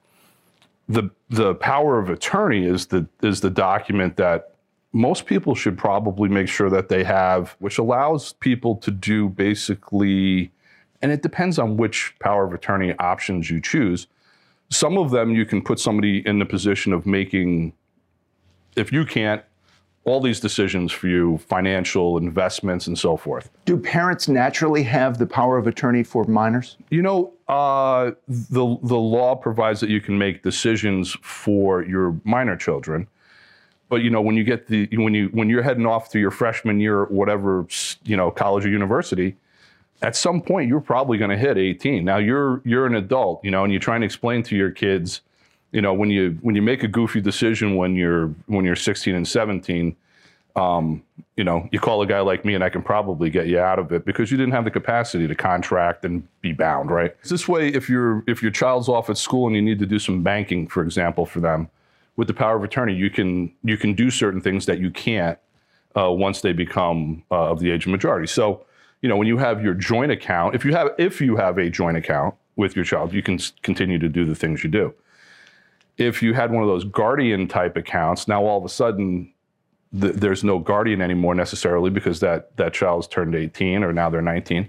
The 0.88 1.10
the 1.28 1.54
power 1.56 1.98
of 1.98 2.08
attorney 2.08 2.64
is 2.64 2.86
the 2.86 3.06
is 3.22 3.40
the 3.40 3.50
document 3.50 4.16
that 4.16 4.54
most 4.92 5.26
people 5.26 5.54
should 5.54 5.76
probably 5.76 6.28
make 6.28 6.48
sure 6.48 6.70
that 6.70 6.88
they 6.88 7.04
have, 7.04 7.56
which 7.58 7.78
allows 7.78 8.32
people 8.34 8.76
to 8.76 8.90
do 8.90 9.28
basically, 9.28 10.50
and 11.02 11.12
it 11.12 11.22
depends 11.22 11.58
on 11.58 11.76
which 11.76 12.14
power 12.20 12.44
of 12.44 12.54
attorney 12.54 12.94
options 12.98 13.50
you 13.50 13.60
choose. 13.60 14.06
Some 14.70 14.98
of 14.98 15.10
them 15.10 15.34
you 15.34 15.46
can 15.46 15.62
put 15.62 15.78
somebody 15.78 16.26
in 16.26 16.38
the 16.38 16.46
position 16.46 16.92
of 16.92 17.06
making, 17.06 17.72
if 18.76 18.92
you 18.92 19.04
can't, 19.04 19.42
all 20.04 20.20
these 20.20 20.40
decisions 20.40 20.90
for 20.90 21.06
you, 21.06 21.38
financial 21.38 22.16
investments 22.16 22.86
and 22.86 22.98
so 22.98 23.16
forth. 23.16 23.50
do 23.66 23.76
parents 23.76 24.26
naturally 24.26 24.82
have 24.82 25.18
the 25.18 25.26
power 25.26 25.58
of 25.58 25.66
attorney 25.66 26.02
for 26.02 26.24
minors? 26.24 26.76
You 26.90 27.02
know, 27.02 27.32
uh, 27.48 28.12
the 28.26 28.78
the 28.82 28.96
law 28.96 29.34
provides 29.34 29.80
that 29.80 29.90
you 29.90 30.00
can 30.00 30.16
make 30.16 30.42
decisions 30.42 31.16
for 31.22 31.84
your 31.84 32.16
minor 32.24 32.56
children, 32.56 33.06
but 33.88 34.02
you 34.02 34.10
know 34.10 34.20
when 34.20 34.36
you 34.36 34.44
get 34.44 34.66
the 34.66 34.88
when 34.96 35.14
you 35.14 35.28
when 35.28 35.48
you're 35.48 35.62
heading 35.62 35.86
off 35.86 36.10
to 36.10 36.18
your 36.18 36.30
freshman 36.30 36.80
year, 36.80 37.04
at 37.04 37.10
whatever 37.10 37.66
you 38.04 38.16
know, 38.16 38.30
college 38.30 38.64
or 38.64 38.68
university, 38.68 39.36
at 40.02 40.14
some 40.14 40.40
point 40.40 40.68
you're 40.68 40.80
probably 40.80 41.18
going 41.18 41.30
to 41.30 41.36
hit 41.36 41.56
18. 41.56 42.04
Now 42.04 42.18
you're 42.18 42.60
you're 42.64 42.86
an 42.86 42.94
adult, 42.94 43.44
you 43.44 43.50
know, 43.50 43.64
and 43.64 43.72
you're 43.72 43.80
trying 43.80 44.00
to 44.00 44.06
explain 44.06 44.42
to 44.44 44.56
your 44.56 44.70
kids, 44.70 45.22
you 45.72 45.80
know, 45.80 45.94
when 45.94 46.10
you 46.10 46.38
when 46.42 46.54
you 46.54 46.62
make 46.62 46.82
a 46.82 46.88
goofy 46.88 47.20
decision 47.20 47.76
when 47.76 47.94
you're 47.94 48.28
when 48.46 48.64
you're 48.64 48.76
16 48.76 49.14
and 49.14 49.26
17. 49.26 49.96
Um, 50.56 51.04
you 51.36 51.44
know, 51.44 51.68
you 51.70 51.78
call 51.78 52.02
a 52.02 52.06
guy 52.06 52.18
like 52.18 52.44
me 52.44 52.54
and 52.54 52.64
I 52.64 52.68
can 52.68 52.82
probably 52.82 53.30
get 53.30 53.46
you 53.46 53.60
out 53.60 53.78
of 53.78 53.92
it 53.92 54.04
because 54.04 54.32
you 54.32 54.36
didn't 54.36 54.54
have 54.54 54.64
the 54.64 54.72
capacity 54.72 55.28
to 55.28 55.34
contract 55.36 56.04
and 56.04 56.26
be 56.40 56.52
bound, 56.52 56.90
right? 56.90 57.14
This 57.22 57.46
way, 57.46 57.68
if 57.68 57.88
your 57.88 58.24
if 58.26 58.42
your 58.42 58.50
child's 58.50 58.88
off 58.88 59.08
at 59.08 59.18
school 59.18 59.46
and 59.46 59.54
you 59.54 59.62
need 59.62 59.78
to 59.78 59.86
do 59.86 60.00
some 60.00 60.24
banking, 60.24 60.66
for 60.66 60.82
example, 60.82 61.26
for 61.26 61.38
them, 61.38 61.70
with 62.18 62.26
the 62.26 62.34
power 62.34 62.56
of 62.56 62.64
attorney, 62.64 62.94
you 62.94 63.08
can 63.08 63.50
you 63.62 63.78
can 63.78 63.94
do 63.94 64.10
certain 64.10 64.40
things 64.40 64.66
that 64.66 64.80
you 64.80 64.90
can't 64.90 65.38
uh, 65.96 66.10
once 66.10 66.40
they 66.40 66.52
become 66.52 67.22
uh, 67.30 67.52
of 67.52 67.60
the 67.60 67.70
age 67.70 67.86
of 67.86 67.92
majority. 67.92 68.26
So, 68.26 68.66
you 69.00 69.08
know, 69.08 69.16
when 69.16 69.28
you 69.28 69.38
have 69.38 69.62
your 69.62 69.72
joint 69.72 70.10
account, 70.10 70.56
if 70.56 70.64
you 70.64 70.74
have 70.74 70.88
if 70.98 71.20
you 71.20 71.36
have 71.36 71.58
a 71.58 71.70
joint 71.70 71.96
account 71.96 72.34
with 72.56 72.74
your 72.74 72.84
child, 72.84 73.14
you 73.14 73.22
can 73.22 73.38
continue 73.62 74.00
to 74.00 74.08
do 74.08 74.26
the 74.26 74.34
things 74.34 74.64
you 74.64 74.68
do. 74.68 74.92
If 75.96 76.20
you 76.20 76.34
had 76.34 76.50
one 76.50 76.64
of 76.64 76.68
those 76.68 76.84
guardian 76.84 77.46
type 77.46 77.76
accounts, 77.76 78.26
now 78.26 78.44
all 78.44 78.58
of 78.58 78.64
a 78.64 78.68
sudden 78.68 79.32
th- 79.98 80.14
there's 80.14 80.42
no 80.42 80.58
guardian 80.58 81.00
anymore 81.00 81.36
necessarily 81.36 81.88
because 81.88 82.18
that 82.18 82.56
that 82.56 82.74
child's 82.74 83.06
turned 83.06 83.36
18 83.36 83.84
or 83.84 83.92
now 83.92 84.10
they're 84.10 84.20
19. 84.20 84.68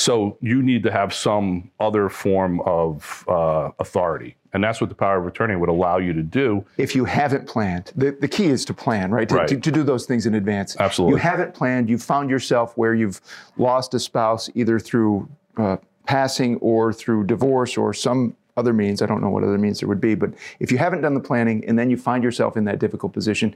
So 0.00 0.38
you 0.40 0.62
need 0.62 0.82
to 0.84 0.90
have 0.90 1.12
some 1.12 1.70
other 1.78 2.08
form 2.08 2.60
of 2.60 3.22
uh, 3.28 3.70
authority, 3.78 4.34
and 4.54 4.64
that's 4.64 4.80
what 4.80 4.88
the 4.88 4.96
power 4.96 5.18
of 5.18 5.26
attorney 5.26 5.56
would 5.56 5.68
allow 5.68 5.98
you 5.98 6.14
to 6.14 6.22
do. 6.22 6.64
if 6.78 6.96
you 6.96 7.04
haven't 7.04 7.46
planned, 7.46 7.92
the, 7.94 8.12
the 8.12 8.26
key 8.26 8.46
is 8.46 8.64
to 8.64 8.74
plan, 8.74 9.10
right? 9.10 9.28
To, 9.28 9.34
Right. 9.34 9.48
To, 9.48 9.60
to 9.60 9.70
do 9.70 9.82
those 9.82 10.06
things 10.06 10.24
in 10.24 10.34
advance. 10.34 10.74
Absolutely. 10.80 11.16
You 11.16 11.20
haven't 11.20 11.52
planned, 11.52 11.90
you've 11.90 12.02
found 12.02 12.30
yourself 12.30 12.78
where 12.78 12.94
you've 12.94 13.20
lost 13.58 13.92
a 13.92 13.98
spouse 13.98 14.48
either 14.54 14.78
through 14.78 15.28
uh, 15.58 15.76
passing 16.06 16.56
or 16.56 16.94
through 16.94 17.24
divorce 17.24 17.76
or 17.76 17.92
some 17.92 18.34
other 18.56 18.72
means. 18.72 19.02
I 19.02 19.06
don't 19.06 19.20
know 19.20 19.28
what 19.28 19.44
other 19.44 19.58
means 19.58 19.80
there 19.80 19.88
would 19.88 20.00
be, 20.00 20.14
but 20.14 20.30
if 20.60 20.72
you 20.72 20.78
haven't 20.78 21.02
done 21.02 21.12
the 21.12 21.20
planning 21.20 21.62
and 21.68 21.78
then 21.78 21.90
you 21.90 21.98
find 21.98 22.24
yourself 22.24 22.56
in 22.56 22.64
that 22.64 22.78
difficult 22.78 23.12
position, 23.12 23.54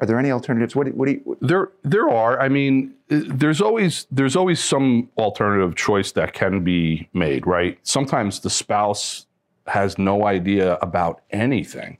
are 0.00 0.06
there 0.06 0.18
any 0.18 0.30
alternatives? 0.30 0.76
What 0.76 0.88
what 0.94 1.06
do 1.06 1.12
you, 1.12 1.20
what- 1.24 1.38
There, 1.40 1.70
there 1.82 2.08
are. 2.08 2.40
I 2.40 2.48
mean, 2.48 2.94
there's 3.08 3.60
always 3.60 4.06
there's 4.10 4.36
always 4.36 4.60
some 4.62 5.08
alternative 5.18 5.74
choice 5.76 6.12
that 6.12 6.32
can 6.34 6.62
be 6.62 7.08
made, 7.12 7.46
right? 7.46 7.78
Sometimes 7.82 8.40
the 8.40 8.50
spouse 8.50 9.26
has 9.66 9.98
no 9.98 10.24
idea 10.26 10.76
about 10.82 11.22
anything. 11.30 11.98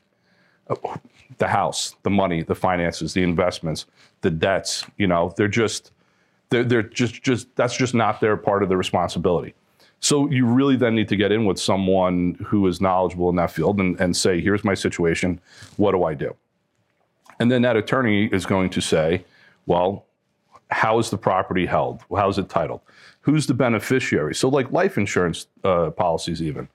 The 1.39 1.47
house, 1.49 1.95
the 2.03 2.11
money, 2.11 2.43
the 2.43 2.55
finances, 2.55 3.15
the 3.15 3.23
investments, 3.23 3.87
the 4.23 4.31
debts. 4.31 4.85
You 4.97 5.07
know, 5.07 5.33
they're 5.37 5.49
just 5.49 5.93
they're, 6.51 6.65
they're 6.65 6.83
just 6.83 7.23
just 7.23 7.55
that's 7.57 7.77
just 7.77 7.95
not 7.95 8.21
their 8.21 8.37
part 8.37 8.63
of 8.63 8.69
the 8.69 8.77
responsibility. 8.77 9.55
So 10.01 10.31
you 10.31 10.47
really 10.47 10.77
then 10.77 10.95
need 10.95 11.09
to 11.09 11.17
get 11.17 11.33
in 11.33 11.45
with 11.45 11.59
someone 11.59 12.35
who 12.47 12.67
is 12.69 12.81
knowledgeable 12.81 13.29
in 13.31 13.37
that 13.37 13.51
field 13.51 13.81
and, 13.81 13.99
and 14.01 14.17
say, 14.17 14.41
here's 14.41 14.63
my 14.63 14.75
situation. 14.75 15.41
What 15.77 15.91
do 15.93 16.05
I 16.05 16.15
do? 16.15 16.37
And 17.41 17.51
then 17.51 17.63
that 17.63 17.77
attorney 17.77 18.27
is 18.27 18.47
going 18.47 18.71
to 18.71 18.81
say, 18.81 19.25
well, 19.67 20.07
how 20.71 20.99
is 20.99 21.11
the 21.11 21.19
property 21.19 21.67
held? 21.67 22.03
How 22.15 22.29
is 22.29 22.39
it 22.39 22.49
titled? 22.49 22.81
Who's 23.23 23.47
the 23.47 23.55
beneficiary? 23.55 24.35
So, 24.35 24.49
like 24.49 24.71
life 24.73 24.99
insurance 24.99 25.47
uh, 25.65 25.91
policies, 25.91 26.43
even. 26.43 26.69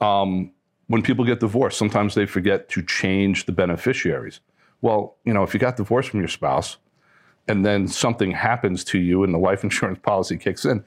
Um, 0.00 0.50
when 0.86 1.02
people 1.02 1.24
get 1.24 1.40
divorced, 1.40 1.78
sometimes 1.78 2.14
they 2.14 2.26
forget 2.26 2.68
to 2.70 2.82
change 2.82 3.46
the 3.46 3.52
beneficiaries. 3.52 4.40
Well, 4.82 5.16
you 5.24 5.32
know, 5.32 5.42
if 5.42 5.54
you 5.54 5.60
got 5.60 5.76
divorced 5.76 6.10
from 6.10 6.20
your 6.20 6.28
spouse, 6.28 6.76
and 7.48 7.64
then 7.64 7.88
something 7.88 8.32
happens 8.32 8.84
to 8.84 8.98
you 8.98 9.22
and 9.22 9.32
the 9.32 9.38
life 9.38 9.64
insurance 9.64 9.98
policy 10.02 10.36
kicks 10.36 10.64
in, 10.64 10.84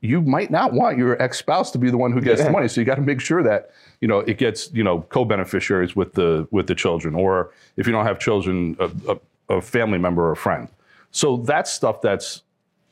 you 0.00 0.20
might 0.22 0.50
not 0.50 0.72
want 0.72 0.98
your 0.98 1.20
ex-spouse 1.22 1.70
to 1.72 1.78
be 1.78 1.90
the 1.90 1.96
one 1.96 2.12
who 2.12 2.20
gets 2.20 2.40
Yeah. 2.40 2.46
the 2.46 2.52
money. 2.52 2.68
So 2.68 2.80
you 2.80 2.84
got 2.84 2.96
to 2.96 3.02
make 3.02 3.20
sure 3.20 3.42
that 3.42 3.70
you 4.00 4.08
know 4.08 4.18
it 4.20 4.38
gets 4.38 4.70
you 4.72 4.84
know 4.84 5.00
co-beneficiaries 5.08 5.96
with 5.96 6.12
the 6.14 6.46
with 6.50 6.66
the 6.66 6.74
children, 6.74 7.14
or 7.14 7.50
if 7.76 7.86
you 7.86 7.92
don't 7.92 8.06
have 8.06 8.18
children, 8.18 8.76
a, 8.78 8.90
a, 9.48 9.56
a 9.56 9.60
family 9.62 9.98
member 9.98 10.22
or 10.24 10.32
a 10.32 10.36
friend. 10.36 10.68
So 11.10 11.38
that's 11.38 11.72
stuff 11.72 12.00
that's 12.02 12.42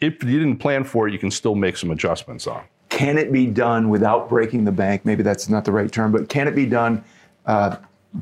if 0.01 0.23
you 0.25 0.39
didn't 0.39 0.57
plan 0.59 0.85
for 0.85 1.07
it, 1.09 1.13
you 1.13 1.19
can 1.19 1.31
still 1.31 1.55
make 1.55 1.77
some 1.77 1.91
adjustments 1.91 2.47
on. 2.47 2.63
Can 2.89 3.19
it 3.19 3.33
be 3.33 3.47
done 3.47 3.89
without 3.89 4.29
breaking 4.29 4.65
the 4.65 4.73
bank? 4.73 5.05
Maybe 5.05 5.23
that's 5.23 5.49
not 5.49 5.65
the 5.65 5.73
right 5.73 5.91
term, 5.91 6.13
but 6.13 6.29
can 6.29 6.47
it 6.49 6.55
be 6.55 6.67
done? 6.67 7.03
Uh, 7.47 7.77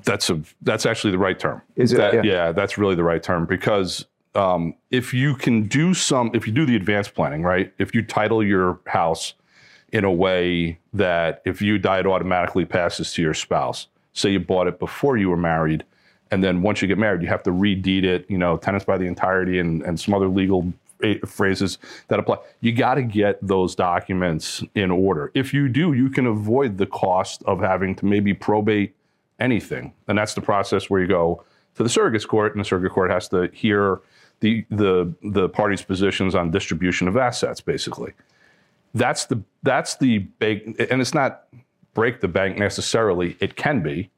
that's 0.04 0.30
a 0.30 0.40
that's 0.62 0.86
actually 0.86 1.10
the 1.12 1.18
right 1.18 1.38
term. 1.38 1.60
Is 1.76 1.92
it? 1.92 1.96
That- 1.98 2.14
Yeah. 2.14 2.22
yeah. 2.24 2.52
that's 2.52 2.78
really 2.78 2.94
the 2.94 3.04
right 3.04 3.22
term 3.22 3.44
because 3.46 4.06
um, 4.34 4.74
if 4.90 5.12
you 5.12 5.34
can 5.34 5.64
do 5.64 5.94
some, 5.94 6.30
if 6.34 6.46
you 6.46 6.52
do 6.52 6.64
the 6.64 6.76
advanced 6.76 7.14
planning, 7.14 7.42
right? 7.42 7.72
If 7.78 7.94
you 7.94 8.02
title 8.02 8.42
your 8.42 8.80
house 8.86 9.34
in 9.92 10.04
a 10.04 10.12
way 10.12 10.78
that 10.94 11.42
if 11.44 11.60
you 11.60 11.78
die, 11.78 12.00
it 12.00 12.06
automatically 12.06 12.64
passes 12.64 13.12
to 13.14 13.22
your 13.22 13.34
spouse. 13.34 13.88
Say 14.14 14.30
you 14.30 14.40
bought 14.40 14.66
it 14.66 14.78
before 14.78 15.16
you 15.16 15.30
were 15.30 15.36
married, 15.36 15.84
and 16.30 16.42
then 16.42 16.62
once 16.62 16.82
you 16.82 16.88
get 16.88 16.98
married, 16.98 17.22
you 17.22 17.28
have 17.28 17.42
to 17.44 17.52
redeed 17.52 18.04
it. 18.04 18.26
You 18.28 18.38
know, 18.38 18.56
tenants 18.56 18.84
by 18.84 18.98
the 18.98 19.06
entirety 19.06 19.58
and 19.58 19.82
and 19.82 19.98
some 19.98 20.14
other 20.14 20.28
legal 20.28 20.72
phrases 21.26 21.78
that 22.08 22.18
apply. 22.18 22.38
You 22.60 22.72
got 22.72 22.94
to 22.94 23.02
get 23.02 23.38
those 23.46 23.74
documents 23.74 24.62
in 24.74 24.90
order. 24.90 25.30
If 25.34 25.52
you 25.52 25.68
do, 25.68 25.92
you 25.92 26.08
can 26.10 26.26
avoid 26.26 26.78
the 26.78 26.86
cost 26.86 27.42
of 27.44 27.60
having 27.60 27.94
to 27.96 28.06
maybe 28.06 28.34
probate 28.34 28.94
anything. 29.40 29.92
And 30.08 30.16
that's 30.16 30.34
the 30.34 30.40
process 30.40 30.88
where 30.88 31.00
you 31.00 31.08
go 31.08 31.44
to 31.74 31.82
the 31.82 31.88
surrogate's 31.88 32.24
court, 32.24 32.54
and 32.54 32.60
the 32.60 32.68
surrogate 32.68 32.92
court 32.92 33.10
has 33.10 33.28
to 33.30 33.50
hear 33.52 34.00
the 34.42 34.66
the 34.70 35.14
the 35.22 35.48
parties' 35.48 35.83
positions 35.83 36.35
on 36.35 36.50
distribution 36.50 37.09
of 37.09 37.16
assets, 37.16 37.61
basically. 37.61 38.12
That's 38.92 39.24
the 39.24 39.42
that's 39.62 39.96
the 39.96 40.18
big, 40.18 40.76
and 40.90 41.00
it's 41.00 41.14
not 41.14 41.44
break 41.94 42.20
the 42.20 42.28
bank 42.28 42.59
necessarily. 42.59 43.37
It 43.40 43.57
can 43.57 43.83
be, 43.83 44.11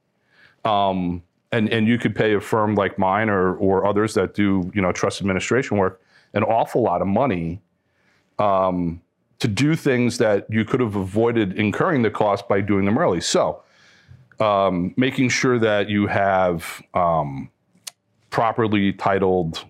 um, 0.65 1.23
and 1.53 1.69
and 1.69 1.87
you 1.87 1.99
could 1.99 2.17
pay 2.17 2.35
a 2.35 2.41
firm 2.41 2.75
like 2.75 2.99
mine 2.99 3.29
or 3.29 3.55
or 3.57 3.87
others 3.87 4.15
that 4.15 4.35
do 4.35 4.73
you 4.75 4.83
know 4.83 4.91
trust 4.91 5.21
administration 5.21 5.77
work 5.77 6.01
an 6.33 6.43
awful 6.43 6.83
lot 6.83 7.01
of 7.01 7.07
money 7.07 7.61
um, 8.39 9.01
to 9.39 9.49
do 9.49 9.77
things 9.77 10.19
that 10.19 10.47
you 10.51 10.65
could 10.65 10.81
have 10.81 10.97
avoided 10.97 11.53
incurring 11.59 12.03
the 12.03 12.11
cost 12.11 12.49
by 12.49 12.61
doing 12.61 12.85
them 12.85 12.99
early. 12.99 13.21
So 13.21 13.63
um, 14.41 14.93
making 14.97 15.29
sure 15.29 15.59
that 15.61 15.89
you 15.89 16.09
have 16.09 16.83
um, 16.93 17.51
properly 18.31 18.93
titled 18.93 19.65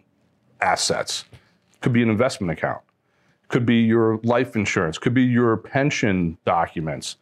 assets. 0.64 1.24
Could 1.81 1.92
be 1.92 2.03
an 2.03 2.09
investment 2.09 2.50
account, 2.50 2.81
could 3.48 3.66
be 3.66 3.83
your 3.83 4.18
life 4.22 4.57
insurance, 4.57 4.96
could 4.96 5.12
be 5.12 5.22
your 5.22 5.59
pension 5.59 6.38
documents. 6.46 7.16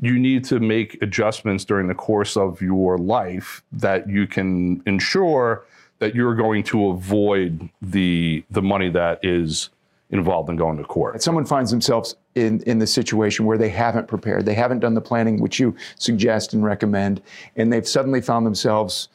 You 0.00 0.18
need 0.18 0.44
to 0.46 0.60
make 0.60 1.00
adjustments 1.00 1.64
during 1.64 1.88
the 1.88 1.94
course 1.94 2.36
of 2.36 2.60
your 2.60 2.98
life 2.98 3.62
that 3.72 4.08
you 4.08 4.26
can 4.26 4.82
ensure 4.84 5.64
that 6.00 6.14
you're 6.14 6.34
going 6.34 6.64
to 6.64 6.88
avoid 6.88 7.70
the 7.80 8.44
the 8.50 8.60
money 8.60 8.90
that 8.90 9.24
is 9.24 9.70
involved 10.10 10.50
in 10.50 10.56
going 10.56 10.76
to 10.76 10.84
court. 10.84 11.16
If 11.16 11.22
someone 11.22 11.46
finds 11.46 11.70
themselves 11.70 12.16
in, 12.34 12.60
in 12.64 12.78
the 12.78 12.86
situation 12.86 13.46
where 13.46 13.56
they 13.56 13.70
haven't 13.70 14.08
prepared, 14.08 14.44
they 14.44 14.54
haven't 14.54 14.80
done 14.80 14.92
the 14.92 15.00
planning 15.00 15.40
which 15.40 15.58
you 15.58 15.74
suggest 15.98 16.52
and 16.52 16.62
recommend, 16.62 17.22
and 17.56 17.72
they've 17.72 17.88
suddenly 17.88 18.20
found 18.20 18.44
themselves 18.44 19.08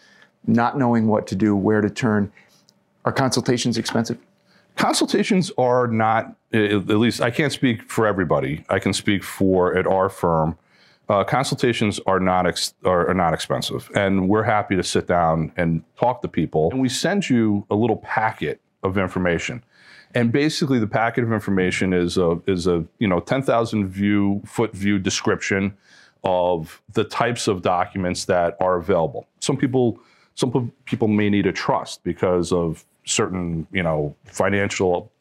not 0.47 0.77
knowing 0.77 1.07
what 1.07 1.27
to 1.27 1.35
do, 1.35 1.55
where 1.55 1.81
to 1.81 1.89
turn. 1.89 2.31
Are 3.07 3.11
consultations 3.11 3.77
expensive? 3.77 4.17
consultations 4.75 5.51
are 5.57 5.87
not 5.87 6.35
at 6.53 6.87
least 6.87 7.19
i 7.19 7.31
can't 7.31 7.51
speak 7.51 7.89
for 7.89 8.05
everybody. 8.05 8.63
I 8.69 8.77
can 8.77 8.93
speak 8.93 9.23
for 9.23 9.75
at 9.75 9.87
our 9.87 10.07
firm 10.07 10.57
uh, 11.09 11.23
consultations 11.23 11.99
are 12.05 12.19
not 12.19 12.45
ex- 12.45 12.73
are, 12.83 13.09
are 13.09 13.13
not 13.13 13.33
expensive. 13.33 13.89
And 13.95 14.27
we're 14.27 14.43
happy 14.43 14.75
to 14.75 14.83
sit 14.83 15.07
down 15.07 15.53
and 15.55 15.83
talk 15.97 16.21
to 16.21 16.27
people. 16.27 16.69
And 16.71 16.81
we 16.81 16.89
send 16.89 17.29
you 17.29 17.65
a 17.69 17.75
little 17.75 17.97
packet 17.97 18.59
of 18.83 18.97
information. 18.97 19.63
And 20.13 20.31
basically 20.31 20.79
the 20.79 20.87
packet 20.87 21.23
of 21.23 21.31
information 21.31 21.93
is 21.93 22.17
a 22.17 22.41
is 22.45 22.67
a 22.67 22.85
you 22.99 23.07
know 23.07 23.19
10,000 23.19 23.87
view 23.87 24.41
foot 24.45 24.73
view 24.73 24.99
description 24.99 25.77
of 26.23 26.81
the 26.93 27.03
types 27.03 27.47
of 27.47 27.61
documents 27.61 28.25
that 28.25 28.57
are 28.59 28.75
available. 28.75 29.27
Some 29.39 29.57
people 29.57 29.99
some 30.35 30.71
people 30.85 31.07
may 31.07 31.29
need 31.29 31.47
a 31.47 31.53
trust 31.53 32.03
because 32.03 32.51
of 32.51 32.85
certain 33.07 33.65
you 33.71 33.81
know 33.81 34.15
financial 34.25 35.11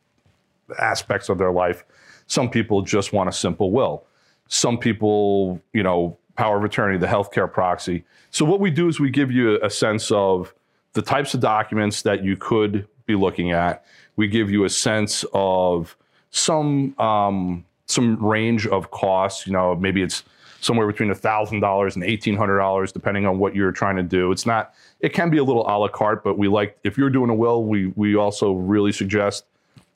aspects 0.79 1.29
of 1.29 1.39
their 1.39 1.53
life. 1.53 1.85
Some 2.27 2.51
people 2.51 2.83
just 2.83 3.13
want 3.13 3.29
a 3.29 3.33
simple 3.33 3.71
will. 3.71 4.05
Some 4.49 4.79
people, 4.79 5.61
you 5.73 5.83
know, 5.83 6.19
power 6.37 6.59
of 6.59 6.65
attorney, 6.65 6.99
the 6.99 7.07
healthcare 7.07 7.51
proxy. 7.51 8.05
So 8.31 8.45
what 8.45 8.61
we 8.61 8.71
do 8.71 8.89
is 8.89 9.01
we 9.01 9.11
give 9.11 9.31
you 9.31 9.61
a 9.63 9.71
sense 9.71 10.11
of 10.11 10.55
the 10.93 11.03
types 11.03 11.35
of 11.35 11.41
documents 11.41 12.03
that 12.03 12.25
you 12.25 12.37
could 12.37 12.87
be 13.07 13.15
looking 13.15 13.53
at. 13.53 13.85
We 14.17 14.29
give 14.29 14.51
you 14.51 14.65
a 14.65 14.71
sense 14.71 15.25
of 15.33 15.97
some 16.31 16.99
um, 16.99 17.65
some 17.87 18.23
range 18.25 18.67
of 18.67 18.91
costs. 18.91 19.47
You 19.47 19.53
know, 19.53 19.75
maybe 19.77 20.03
it's 20.03 20.25
somewhere 20.61 20.87
between 20.87 21.15
thousand 21.15 21.61
dollars 21.61 21.97
and 21.97 22.05
eighteen 22.05 22.37
hundred 22.37 22.59
dollars, 22.59 22.93
depending 22.93 23.27
on 23.27 23.39
what 23.39 23.55
you're 23.55 23.73
trying 23.73 23.97
to 23.97 24.03
do. 24.03 24.33
It's 24.33 24.47
not. 24.47 24.75
It 25.01 25.13
can 25.13 25.31
be 25.31 25.39
a 25.39 25.45
little 25.45 25.63
a 25.67 25.75
la 25.79 25.89
carte, 25.89 26.25
but 26.25 26.39
we 26.39 26.49
like 26.49 26.79
if 26.85 26.97
you're 26.97 27.11
doing 27.11 27.31
a 27.31 27.35
will, 27.35 27.65
we 27.65 27.89
we 27.97 28.17
also 28.17 28.53
really 28.53 28.93
suggest 28.93 29.45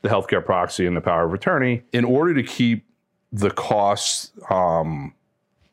the 0.03 0.09
healthcare 0.09 0.45
proxy 0.45 0.87
and 0.87 0.97
the 0.97 1.01
power 1.01 1.27
of 1.27 1.35
attorney 1.35 1.83
in 1.93 2.05
order 2.05 2.35
to 2.35 2.43
keep 2.43 2.85
the 3.33 3.51
costs, 3.51 4.33
um, 4.49 5.15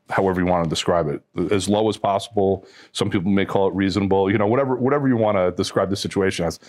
however 0.10 0.41
you 0.41 0.45
want 0.45 0.63
to 0.63 0.69
describe 0.69 1.08
it, 1.08 1.21
as 1.52 1.67
low 1.69 1.88
as 1.89 1.97
possible. 1.97 2.65
Some 2.91 3.10
people 3.10 3.32
may 3.32 3.45
call 3.45 3.67
it 3.67 3.73
reasonable. 3.73 4.32
You 4.32 4.38
know, 4.38 4.47
whatever 4.47 4.76
whatever 4.76 5.08
you 5.08 5.17
want 5.17 5.38
to 5.38 5.52
describe 5.52 5.89
the 5.89 5.95
situation 5.95 6.45
as. 6.45 6.60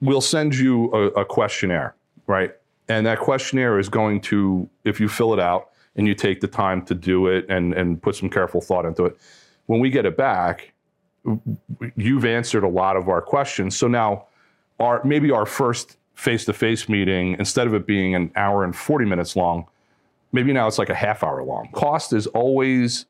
We'll 0.00 0.22
send 0.22 0.56
you 0.56 0.90
a, 0.94 1.08
a 1.08 1.24
questionnaire, 1.26 1.94
right? 2.26 2.54
And 2.88 3.04
that 3.04 3.18
questionnaire 3.18 3.78
is 3.78 3.90
going 3.90 4.22
to, 4.22 4.66
if 4.84 4.98
you 4.98 5.10
fill 5.10 5.34
it 5.34 5.38
out 5.38 5.72
and 5.98 6.06
you 6.06 6.14
take 6.14 6.40
the 6.40 6.46
time 6.46 6.80
to 6.86 6.94
do 6.94 7.26
it 7.26 7.44
and 7.50 7.74
and 7.74 8.00
put 8.00 8.14
some 8.14 8.30
careful 8.30 8.60
thought 8.62 8.86
into 8.86 9.04
it, 9.04 9.18
when 9.66 9.80
we 9.80 9.90
get 9.90 10.06
it 10.06 10.16
back, 10.16 10.72
you've 11.96 12.24
answered 12.24 12.64
a 12.64 12.68
lot 12.68 12.96
of 12.96 13.08
our 13.08 13.20
questions. 13.20 13.76
So 13.76 13.88
now, 13.88 14.26
our 14.80 15.02
maybe 15.04 15.30
our 15.30 15.44
first 15.44 15.96
face-to-face 16.14 16.88
meeting, 16.88 17.36
instead 17.38 17.66
of 17.66 17.74
it 17.74 17.86
being 17.86 18.14
an 18.14 18.30
hour 18.34 18.64
and 18.64 18.74
40 18.74 19.04
minutes 19.04 19.36
long, 19.36 19.66
maybe 20.32 20.52
now 20.52 20.66
it's 20.66 20.78
like 20.78 20.88
a 20.90 20.94
half 20.94 21.22
hour 21.22 21.44
long. 21.44 21.68
Cost 21.72 22.12
is 22.12 22.26
always, 22.28 23.06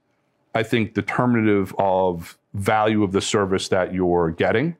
I 0.55 0.63
think, 0.63 0.93
determinative 0.95 1.75
of 1.79 2.37
value 2.55 3.03
of 3.03 3.13
the 3.13 3.21
service 3.21 3.69
that 3.69 3.95
you're 3.95 4.31
getting. 4.31 4.77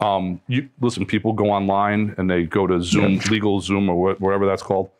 Um, 0.00 0.40
you 0.46 0.68
listen, 0.80 1.06
people 1.06 1.32
go 1.32 1.46
online 1.50 2.14
and 2.18 2.28
they 2.28 2.44
go 2.44 2.66
to 2.66 2.82
Zoom, 2.82 3.18
LegalZoom 3.20 3.88
or 3.88 3.94
wha- 3.96 4.14
whatever 4.18 4.46
that's 4.46 4.62
called, 4.62 4.90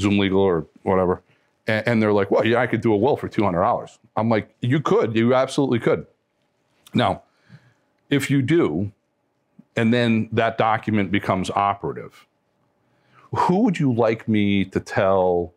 Zoom 0.00 0.18
legal 0.18 0.40
or 0.40 0.64
whatever, 0.82 1.22
and, 1.66 1.88
and 1.88 2.02
they're 2.02 2.12
like, 2.12 2.30
"Well, 2.30 2.44
yeah, 2.44 2.60
I 2.60 2.66
could 2.66 2.80
do 2.80 2.92
a 2.92 2.96
will 2.96 3.16
for 3.16 3.28
two 3.28 3.44
hundred 3.44 3.62
dollars." 3.62 3.98
I'm 4.16 4.28
like, 4.28 4.54
"You 4.60 4.80
could, 4.80 5.14
you 5.14 5.34
absolutely 5.34 5.80
could." 5.80 6.06
Now, 6.92 7.22
if 8.10 8.30
you 8.30 8.42
do, 8.42 8.92
and 9.76 9.92
then 9.92 10.28
that 10.32 10.58
document 10.58 11.10
becomes 11.10 11.50
operative, 11.50 12.26
who 13.34 13.60
would 13.60 13.78
you 13.78 13.92
like 13.92 14.28
me 14.28 14.64
to 14.66 14.80
tell? 14.80 15.52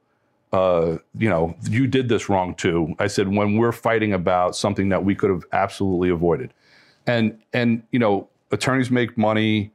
Uh, 0.53 0.97
you 1.17 1.29
know, 1.29 1.55
you 1.63 1.87
did 1.87 2.07
this 2.07 2.29
wrong 2.29 2.55
too. 2.55 2.95
I 2.99 3.07
said 3.07 3.27
when 3.27 3.57
we're 3.57 3.73
fighting 3.73 4.13
about 4.13 4.55
something 4.55 4.89
that 4.89 5.03
we 5.03 5.13
could 5.13 5.29
have 5.29 5.43
absolutely 5.51 6.09
avoided, 6.09 6.53
and 7.05 7.37
and 7.53 7.83
you 7.91 7.99
know, 7.99 8.29
attorneys 8.51 8.89
make 8.89 9.17
money, 9.17 9.71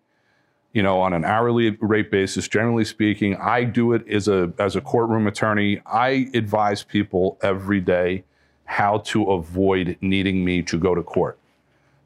you 0.73 0.83
know, 0.83 1.01
on 1.01 1.13
an 1.13 1.25
hourly 1.25 1.77
rate 1.81 2.11
basis. 2.11 2.49
Generally 2.49 2.87
speaking, 2.87 3.37
I 3.37 3.65
do 3.65 3.93
it 3.93 4.07
as 4.09 4.29
a 4.29 4.53
as 4.59 4.77
a 4.77 4.81
courtroom 4.81 5.27
attorney. 5.27 5.81
I 5.87 6.31
advise 6.35 6.83
people 6.83 7.39
every 7.43 7.81
day 7.81 8.25
how 8.65 8.99
to 8.99 9.31
avoid 9.31 9.99
needing 10.01 10.45
me 10.45 10.63
to 10.63 10.79
go 10.79 10.95
to 10.95 11.03
court. 11.03 11.39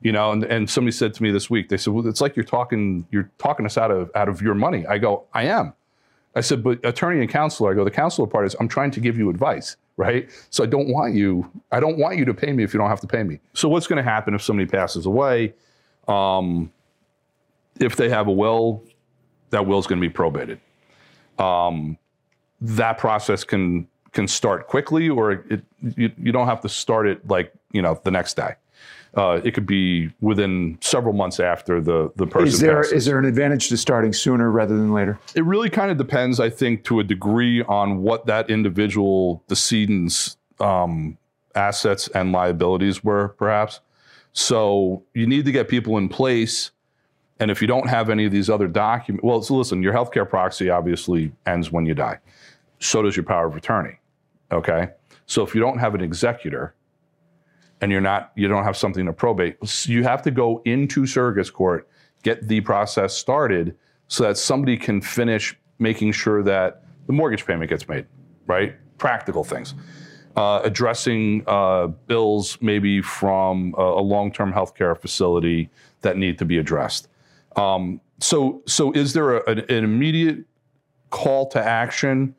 You 0.01 0.13
know 0.13 0.31
and, 0.33 0.45
and 0.45 0.69
somebody 0.69 0.93
said 0.93 1.15
to 1.15 1.23
me 1.23 1.31
this 1.31 1.49
week 1.49 1.69
they 1.69 1.77
said 1.77 1.93
well 1.93 2.07
it's 2.07 2.21
like 2.21 2.37
you're 2.37 2.45
talking 2.45 3.07
you're 3.11 3.31
talking 3.39 3.65
us 3.67 3.79
out 3.79 3.91
of 3.91 4.11
out 4.15 4.29
of 4.29 4.43
your 4.43 4.55
money. 4.55 4.87
I 4.87 4.99
go 4.99 5.25
i 5.33 5.45
am. 5.45 5.73
I 6.35 6.41
said 6.43 6.63
but 6.63 6.85
attorney 6.85 7.21
and 7.21 7.31
counselor 7.31 7.73
i 7.73 7.75
go 7.75 7.83
the 7.83 7.91
counselor 7.91 8.29
part 8.29 8.47
is 8.47 8.55
i'm 8.61 8.69
trying 8.69 8.91
to 8.93 9.01
give 9.01 9.17
you 9.17 9.31
advice 9.31 9.77
right? 9.97 10.29
So 10.51 10.63
i 10.63 10.67
don't 10.67 10.89
want 10.89 11.15
you 11.15 11.51
i 11.73 11.81
don't 11.81 11.99
want 11.99 12.19
you 12.19 12.25
to 12.27 12.35
pay 12.35 12.53
me 12.53 12.63
if 12.63 12.75
you 12.75 12.79
don't 12.79 12.91
have 12.91 13.01
to 13.01 13.07
pay 13.07 13.23
me. 13.23 13.41
So 13.55 13.69
what's 13.69 13.87
going 13.87 13.97
to 13.97 14.09
happen 14.09 14.35
if 14.35 14.43
somebody 14.43 14.69
passes 14.69 15.07
away? 15.07 15.55
Um, 16.07 16.71
if 17.81 17.97
they 17.97 18.09
have 18.09 18.27
a 18.29 18.33
will 18.33 18.83
that 19.51 19.67
will 19.67 19.79
is 19.79 19.87
going 19.87 20.01
to 20.01 20.09
be 20.09 20.13
probated 20.13 20.59
um, 21.39 21.97
that 22.61 22.99
process 22.99 23.45
can 23.45 23.87
can 24.13 24.27
start 24.27 24.67
quickly 24.67 25.09
or 25.09 25.33
it, 25.33 25.63
you, 25.97 26.11
you 26.19 26.33
don't 26.33 26.47
have 26.47 26.61
to 26.61 26.69
start 26.69 27.07
it 27.07 27.27
like 27.29 27.53
you 27.73 27.83
know 27.83 28.01
the 28.05 28.11
next 28.11 28.35
day 28.37 28.55
Uh, 29.17 29.41
it 29.45 29.55
could 29.55 29.67
be 29.67 30.11
within 30.21 30.77
several 30.81 31.15
months 31.15 31.41
after 31.41 31.81
the 31.81 32.11
the 32.17 32.27
person 32.27 32.49
Is 32.49 32.61
there 32.61 32.77
passes. 32.83 32.93
is 32.93 33.05
there 33.07 33.19
an 33.19 33.25
advantage 33.25 33.69
to 33.69 33.77
starting 33.77 34.13
sooner 34.13 34.51
rather 34.51 34.77
than 34.77 34.93
later? 34.93 35.19
It 35.35 35.45
really 35.45 35.71
kind 35.71 35.91
of 35.91 35.97
depends, 35.97 36.39
I 36.39 36.51
think, 36.51 36.85
to 36.85 37.01
a 37.01 37.05
degree 37.05 37.63
on 37.63 38.03
what 38.03 38.27
that 38.27 38.51
individual 38.51 39.43
decedent's 39.49 40.37
um, 40.61 41.17
assets 41.55 42.09
and 42.15 42.33
liabilities 42.33 43.03
were, 43.03 43.29
perhaps. 43.39 43.81
So 44.33 45.03
you 45.15 45.27
need 45.27 45.45
to 45.47 45.53
get 45.53 45.69
people 45.69 45.97
in 45.97 46.09
place. 46.11 46.71
And 47.39 47.51
if 47.51 47.61
you 47.61 47.69
don't 47.69 47.89
have 47.89 48.09
any 48.09 48.25
of 48.25 48.33
these 48.33 48.49
other 48.49 48.67
documents, 48.67 49.23
well, 49.23 49.43
so 49.43 49.57
listen, 49.57 49.83
your 49.83 49.93
healthcare 49.93 50.29
proxy 50.29 50.71
obviously 50.71 51.33
ends 51.45 51.71
when 51.71 51.85
you 51.85 51.95
die. 51.95 52.19
So 52.79 53.03
does 53.03 53.17
your 53.17 53.25
power 53.25 53.47
of 53.47 53.57
attorney. 53.57 53.99
Okay. 54.51 54.89
So 55.27 55.43
if 55.43 55.55
you 55.55 55.61
don't 55.61 55.79
have 55.79 55.95
an 55.95 56.01
executor 56.01 56.75
and 57.81 57.93
you're 57.93 58.01
not, 58.01 58.33
you 58.37 58.49
don't 58.49 58.65
have 58.65 58.77
something 58.77 59.05
to 59.07 59.13
probate, 59.13 59.57
you 59.87 60.03
have 60.05 60.23
to 60.23 60.31
go 60.31 60.63
into 60.65 61.03
surrogates 61.03 61.53
court, 61.53 61.89
get 62.23 62.49
the 62.49 62.61
process 62.63 63.15
started 63.17 63.77
so 64.09 64.25
that 64.25 64.39
somebody 64.39 64.77
can 64.77 65.01
finish 65.01 65.59
making 65.79 66.13
sure 66.13 66.43
that 66.43 66.85
the 67.07 67.13
mortgage 67.13 67.45
payment 67.45 67.69
gets 67.69 67.87
made, 67.89 68.07
right? 68.47 68.77
Practical 68.99 69.45
things. 69.45 69.75
Uh, 70.37 70.61
addressing 70.65 71.43
uh, 71.47 71.87
bills 71.87 72.59
maybe 72.61 73.01
from 73.01 73.75
a, 73.77 73.83
a 73.83 74.03
long-term 74.03 74.53
healthcare 74.53 74.99
facility 74.99 75.71
that 76.03 76.17
need 76.17 76.39
to 76.39 76.45
be 76.45 76.59
addressed. 76.59 77.09
Um, 77.57 78.01
so, 78.21 78.63
so 78.67 78.93
is 78.93 79.13
there 79.13 79.39
a, 79.39 79.51
an, 79.51 79.85
immediate 79.85 80.45
call 81.11 81.49
to 81.49 81.63
action? 81.63 82.35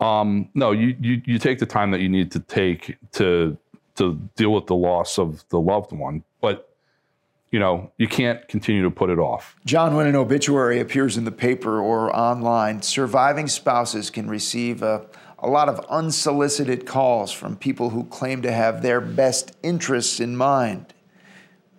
Um, 0.00 0.48
no, 0.54 0.72
you, 0.72 0.96
you 1.00 1.22
you 1.24 1.38
take 1.38 1.60
the 1.60 1.66
time 1.66 1.92
that 1.92 2.00
you 2.00 2.08
need 2.08 2.32
to 2.32 2.40
take 2.40 2.96
to 3.12 3.56
to 3.96 4.14
deal 4.36 4.52
with 4.52 4.66
the 4.66 4.74
loss 4.74 5.18
of 5.18 5.44
the 5.50 5.60
loved 5.60 5.92
one, 5.92 6.24
but 6.40 6.74
you 7.52 7.60
know 7.60 7.92
you 7.98 8.08
can't 8.08 8.46
continue 8.48 8.82
to 8.82 8.90
put 8.90 9.10
it 9.10 9.18
off. 9.18 9.56
John, 9.64 9.94
when 9.94 10.08
an 10.08 10.16
obituary 10.16 10.80
appears 10.80 11.16
in 11.16 11.24
the 11.24 11.32
paper 11.32 11.80
or 11.80 12.14
online, 12.16 12.82
surviving 12.82 13.46
spouses 13.46 14.10
can 14.10 14.28
receive 14.28 14.82
a, 14.82 15.06
a 15.38 15.48
lot 15.48 15.68
of 15.68 15.78
unsolicited 15.88 16.84
calls 16.84 17.30
from 17.30 17.56
people 17.56 17.90
who 17.90 18.04
claim 18.04 18.42
to 18.42 18.50
have 18.50 18.82
their 18.82 19.00
best 19.00 19.56
interests 19.62 20.18
in 20.18 20.36
mind. 20.36 20.92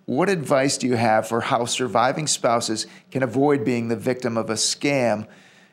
What 0.06 0.28
advice 0.28 0.76
do 0.76 0.86
you 0.86 0.96
have 0.96 1.26
for 1.26 1.40
how 1.40 1.64
surviving 1.64 2.26
spouses 2.26 2.86
can 3.10 3.22
avoid 3.22 3.64
being 3.64 3.88
the 3.88 3.96
victim 3.96 4.36
of 4.36 4.50
a 4.50 4.54
scam 4.54 5.26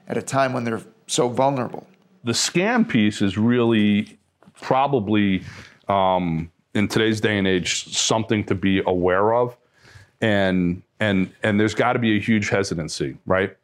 at 0.07 0.17
a 0.17 0.21
time 0.21 0.53
when 0.53 0.63
they're 0.63 0.81
so 1.07 1.27
vulnerable? 1.27 1.87
the 2.23 2.31
scam 2.31 2.87
piece 2.87 3.21
is 3.21 3.37
really 3.37 4.17
probably 4.61 5.43
um, 5.87 6.51
in 6.73 6.87
today's 6.87 7.19
day 7.19 7.37
and 7.37 7.47
age 7.47 7.95
something 7.95 8.43
to 8.45 8.55
be 8.55 8.81
aware 8.85 9.33
of 9.33 9.57
and 10.21 10.81
and 10.99 11.33
and 11.43 11.59
there's 11.59 11.73
got 11.73 11.93
to 11.93 11.99
be 11.99 12.15
a 12.15 12.19
huge 12.19 12.49
hesitancy 12.49 13.17
right 13.25 13.57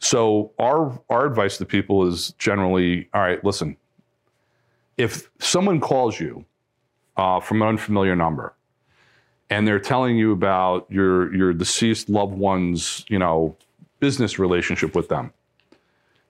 so 0.00 0.50
our 0.58 1.00
our 1.08 1.26
advice 1.26 1.56
to 1.58 1.64
people 1.64 2.06
is 2.06 2.32
generally 2.32 3.08
all 3.14 3.22
right 3.22 3.44
listen 3.44 3.76
if 4.96 5.30
someone 5.38 5.80
calls 5.80 6.20
you 6.20 6.44
uh, 7.16 7.40
from 7.40 7.62
an 7.62 7.68
unfamiliar 7.68 8.16
number 8.16 8.54
and 9.50 9.66
they're 9.66 9.80
telling 9.80 10.16
you 10.16 10.32
about 10.32 10.86
your 10.88 11.34
your 11.34 11.52
deceased 11.52 12.08
loved 12.08 12.34
one's 12.34 13.04
you 13.08 13.18
know 13.18 13.56
business 13.98 14.38
relationship 14.38 14.94
with 14.94 15.08
them 15.08 15.32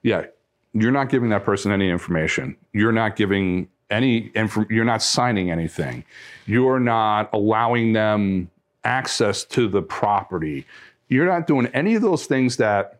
yeah 0.03 0.25
you're 0.73 0.91
not 0.91 1.09
giving 1.09 1.29
that 1.29 1.43
person 1.43 1.71
any 1.71 1.89
information. 1.89 2.55
You're 2.73 2.91
not 2.91 3.15
giving 3.15 3.67
any 3.89 4.31
info, 4.35 4.65
you're 4.69 4.85
not 4.85 5.01
signing 5.01 5.51
anything. 5.51 6.05
You're 6.45 6.79
not 6.79 7.29
allowing 7.33 7.93
them 7.93 8.49
access 8.83 9.43
to 9.45 9.67
the 9.67 9.81
property. 9.81 10.65
You're 11.09 11.25
not 11.25 11.45
doing 11.45 11.67
any 11.67 11.95
of 11.95 12.01
those 12.01 12.25
things 12.25 12.57
that 12.57 12.99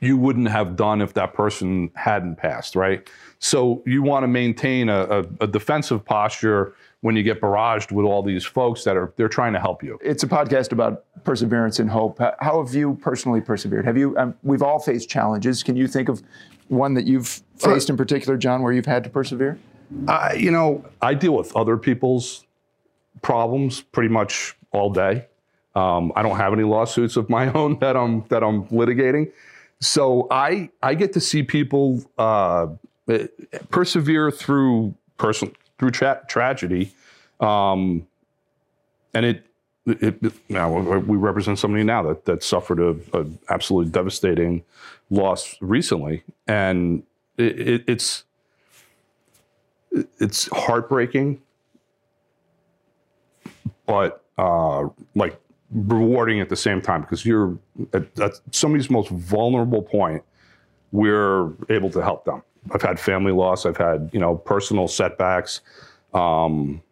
you 0.00 0.16
wouldn't 0.16 0.48
have 0.48 0.76
done 0.76 1.00
if 1.00 1.14
that 1.14 1.34
person 1.34 1.90
hadn't 1.94 2.36
passed, 2.36 2.76
right? 2.76 3.08
So 3.38 3.82
you 3.86 4.02
want 4.02 4.22
to 4.22 4.28
maintain 4.28 4.88
a, 4.88 5.02
a, 5.02 5.24
a 5.40 5.46
defensive 5.46 6.04
posture 6.04 6.74
when 7.04 7.14
you 7.14 7.22
get 7.22 7.38
barraged 7.38 7.92
with 7.92 8.06
all 8.06 8.22
these 8.22 8.46
folks 8.46 8.82
that 8.82 8.96
are 8.96 9.12
they're 9.16 9.28
trying 9.28 9.52
to 9.52 9.60
help 9.60 9.82
you. 9.82 9.98
It's 10.00 10.22
a 10.22 10.26
podcast 10.26 10.72
about 10.72 11.04
perseverance 11.22 11.78
and 11.78 11.90
hope. 11.90 12.18
How 12.40 12.64
have 12.64 12.74
you 12.74 12.94
personally 12.94 13.42
persevered? 13.42 13.84
Have 13.84 13.98
you? 13.98 14.16
Um, 14.16 14.34
we've 14.42 14.62
all 14.62 14.78
faced 14.78 15.10
challenges. 15.10 15.62
Can 15.62 15.76
you 15.76 15.86
think 15.86 16.08
of 16.08 16.22
one 16.68 16.94
that 16.94 17.06
you've 17.06 17.42
faced 17.58 17.90
in 17.90 17.98
particular, 17.98 18.38
John, 18.38 18.62
where 18.62 18.72
you've 18.72 18.86
had 18.86 19.04
to 19.04 19.10
persevere? 19.10 19.58
I, 20.08 20.32
you 20.32 20.50
know, 20.50 20.82
I 21.02 21.12
deal 21.12 21.34
with 21.34 21.54
other 21.54 21.76
people's 21.76 22.46
problems 23.20 23.82
pretty 23.82 24.08
much 24.08 24.56
all 24.72 24.88
day. 24.88 25.26
Um, 25.74 26.10
I 26.16 26.22
don't 26.22 26.38
have 26.38 26.54
any 26.54 26.62
lawsuits 26.62 27.18
of 27.18 27.28
my 27.28 27.52
own 27.52 27.78
that 27.80 27.98
I'm 27.98 28.24
that 28.28 28.42
I'm 28.42 28.64
litigating, 28.68 29.30
so 29.78 30.26
I 30.30 30.70
I 30.82 30.94
get 30.94 31.12
to 31.12 31.20
see 31.20 31.42
people 31.42 32.02
uh, 32.16 32.68
persevere 33.68 34.30
through 34.30 34.94
person 35.18 35.54
through 35.78 35.90
tra- 35.90 36.22
tragedy, 36.28 36.92
um, 37.40 38.06
and 39.12 39.26
it. 39.26 39.46
It, 39.86 40.32
now 40.48 40.72
we 40.72 41.18
represent 41.18 41.58
somebody 41.58 41.84
now 41.84 42.02
that, 42.04 42.24
that 42.24 42.42
suffered 42.42 42.80
a, 42.80 42.96
a 43.12 43.26
absolutely 43.50 43.92
devastating 43.92 44.64
loss 45.10 45.58
recently, 45.60 46.24
and 46.46 47.02
it, 47.36 47.60
it, 47.60 47.84
it's 47.86 48.24
it's 50.18 50.48
heartbreaking, 50.52 51.42
but 53.86 54.24
uh, 54.38 54.88
like 55.14 55.38
rewarding 55.70 56.40
at 56.40 56.48
the 56.48 56.56
same 56.56 56.80
time 56.80 57.02
because 57.02 57.24
you're 57.24 57.58
at, 57.92 58.18
at 58.20 58.32
somebody's 58.52 58.90
most 58.90 59.10
vulnerable 59.10 59.82
point. 59.82 60.22
We're 60.92 61.50
able 61.68 61.90
to 61.90 62.02
help 62.02 62.24
them. 62.24 62.42
I've 62.72 62.82
had 62.82 62.98
family 62.98 63.32
loss. 63.32 63.66
I've 63.66 63.76
had 63.76 64.10
you 64.12 64.20
know 64.20 64.36
personal 64.36 64.88
setbacks. 64.88 65.60
Um, 66.12 66.82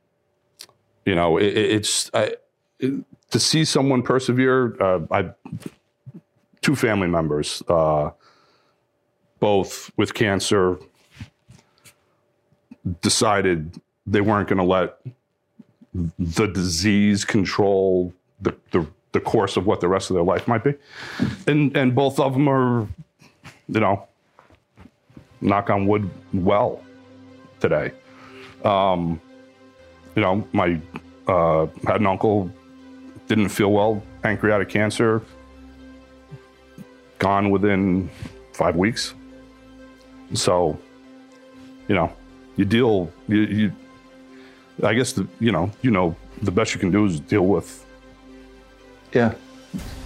you 1.04 1.14
know, 1.14 1.38
it, 1.38 1.56
it's 1.56 2.10
I, 2.14 2.36
it, 2.78 3.04
to 3.30 3.40
see 3.40 3.64
someone 3.64 4.02
persevere. 4.02 4.76
Uh, 4.80 5.00
I 5.10 5.30
two 6.62 6.76
family 6.76 7.08
members, 7.08 7.62
uh, 7.68 8.10
both 9.40 9.90
with 9.96 10.14
cancer, 10.14 10.78
decided 13.00 13.80
they 14.06 14.20
weren't 14.20 14.48
going 14.48 14.58
to 14.58 14.64
let 14.64 14.98
the 16.18 16.46
disease 16.46 17.24
control 17.24 18.14
the, 18.40 18.56
the, 18.70 18.86
the 19.12 19.20
course 19.20 19.56
of 19.56 19.66
what 19.66 19.80
the 19.80 19.88
rest 19.88 20.10
of 20.10 20.14
their 20.14 20.24
life 20.24 20.48
might 20.48 20.64
be. 20.64 20.74
And, 21.46 21.76
and 21.76 21.94
both 21.94 22.18
of 22.18 22.32
them 22.32 22.48
are, 22.48 22.88
you 23.68 23.80
know, 23.80 24.08
knock 25.42 25.68
on 25.70 25.86
wood, 25.86 26.08
well 26.32 26.82
today. 27.60 27.92
Um, 28.64 29.20
you 30.14 30.22
know, 30.22 30.46
my 30.52 30.80
uh, 31.26 31.66
had 31.86 32.00
an 32.00 32.06
uncle 32.06 32.50
didn't 33.28 33.48
feel 33.48 33.72
well, 33.72 34.02
pancreatic 34.22 34.68
cancer, 34.68 35.22
gone 37.18 37.50
within 37.50 38.10
five 38.52 38.76
weeks. 38.76 39.14
So, 40.34 40.78
you 41.88 41.94
know, 41.94 42.12
you 42.56 42.64
deal. 42.64 43.12
You, 43.28 43.40
you 43.40 43.72
I 44.82 44.94
guess 44.94 45.12
the, 45.12 45.26
you 45.38 45.52
know, 45.52 45.70
you 45.82 45.90
know, 45.90 46.16
the 46.42 46.50
best 46.50 46.74
you 46.74 46.80
can 46.80 46.90
do 46.90 47.04
is 47.04 47.20
deal 47.20 47.46
with. 47.46 47.84
Yeah. 49.12 49.34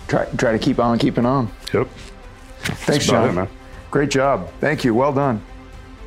Try 0.08 0.24
try 0.36 0.52
to 0.52 0.58
keep 0.58 0.78
on 0.78 0.98
keeping 0.98 1.26
on. 1.26 1.50
Yep. 1.72 1.88
Thanks, 2.60 3.06
John. 3.06 3.30
it, 3.30 3.32
man. 3.32 3.48
Great 3.90 4.10
job. 4.10 4.50
Thank 4.60 4.84
you. 4.84 4.94
Well 4.94 5.12
done. 5.12 5.42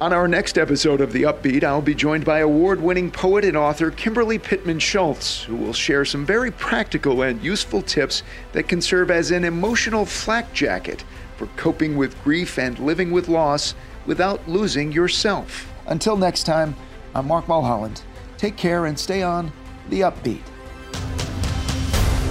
On 0.02 0.14
our 0.14 0.30
next 0.30 0.58
episode 0.58 1.02
of 1.02 1.12
The 1.12 1.24
Upbeat, 1.24 1.66
I'll 1.66 1.82
be 1.82 1.94
joined 1.94 2.24
by 2.24 2.40
award 2.40 2.80
winning 2.80 3.12
poet 3.12 3.44
and 3.44 3.58
author 3.58 3.92
Kimberly 3.92 4.40
Pittman 4.40 4.80
Schultz, 4.80 5.44
who 5.44 5.58
will 5.58 5.74
share 5.74 6.06
some 6.06 6.26
very 6.26 6.52
practical 6.52 7.22
and 7.24 7.44
useful 7.44 7.82
tips 7.82 8.24
that 8.54 8.70
can 8.70 8.82
serve 8.82 9.12
as 9.12 9.32
an 9.32 9.44
emotional 9.44 10.06
flak 10.06 10.54
jacket 10.54 11.04
for 11.36 11.48
coping 11.58 11.98
with 11.98 12.22
grief 12.24 12.58
and 12.58 12.80
living 12.80 13.12
with 13.12 13.28
loss 13.28 13.76
without 14.06 14.48
losing 14.48 14.94
yourself. 14.94 15.70
Until 15.88 16.16
next 16.16 16.44
time, 16.44 16.76
I'm 17.14 17.28
Mark 17.28 17.50
Mulholland. 17.50 18.02
Take 18.38 18.56
care 18.56 18.86
and 18.86 18.98
stay 18.98 19.22
on 19.22 19.52
The 19.90 20.02
Upbeat. 20.02 20.44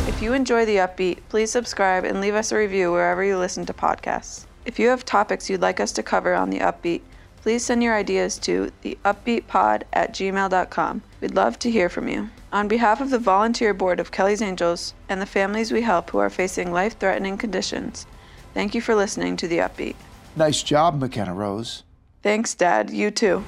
If 0.09 0.23
you 0.23 0.33
enjoy 0.33 0.65
The 0.65 0.77
Upbeat, 0.77 1.19
please 1.29 1.51
subscribe 1.51 2.05
and 2.05 2.23
leave 2.23 2.35
us 2.35 2.51
a 2.51 2.57
review 2.57 2.93
wherever 2.93 3.23
you 3.23 3.37
listen 3.37 3.67
to 3.67 3.75
podcasts. 3.75 4.48
If 4.69 4.79
you 4.79 4.89
have 4.89 5.07
topics 5.07 5.49
you'd 5.49 5.63
like 5.63 5.81
us 5.81 5.93
to 5.93 6.03
cover 6.03 6.35
on 6.35 6.51
The 6.51 6.59
Upbeat, 6.59 7.01
please 7.41 7.65
send 7.65 7.83
your 7.83 7.97
ideas 7.97 8.39
to 8.41 8.71
theupbeatpod 8.85 9.85
at 9.95 10.13
gmail.com. 10.13 11.03
We'd 11.23 11.35
love 11.35 11.59
to 11.61 11.71
hear 11.71 11.89
from 11.89 12.07
you. 12.07 12.29
On 12.53 12.69
behalf 12.69 13.01
of 13.01 13.09
the 13.09 13.19
volunteer 13.19 13.73
board 13.73 13.99
of 13.99 14.13
Kelly's 14.13 14.43
Angels 14.43 14.93
and 15.09 15.23
the 15.23 15.27
families 15.27 15.73
we 15.73 15.81
help 15.81 16.11
who 16.11 16.19
are 16.19 16.29
facing 16.29 16.71
life 16.71 16.99
threatening 16.99 17.39
conditions, 17.39 18.07
thank 18.53 18.75
you 18.75 18.83
for 18.83 18.95
listening 18.95 19.39
to 19.39 19.49
The 19.49 19.57
Upbeat. 19.57 19.97
Nice 20.37 20.63
job, 20.63 21.01
McKenna 21.01 21.33
Rose. 21.33 21.85
Thanks, 22.23 22.55
Dad. 22.55 22.91
You 22.91 23.11
too. 23.11 23.47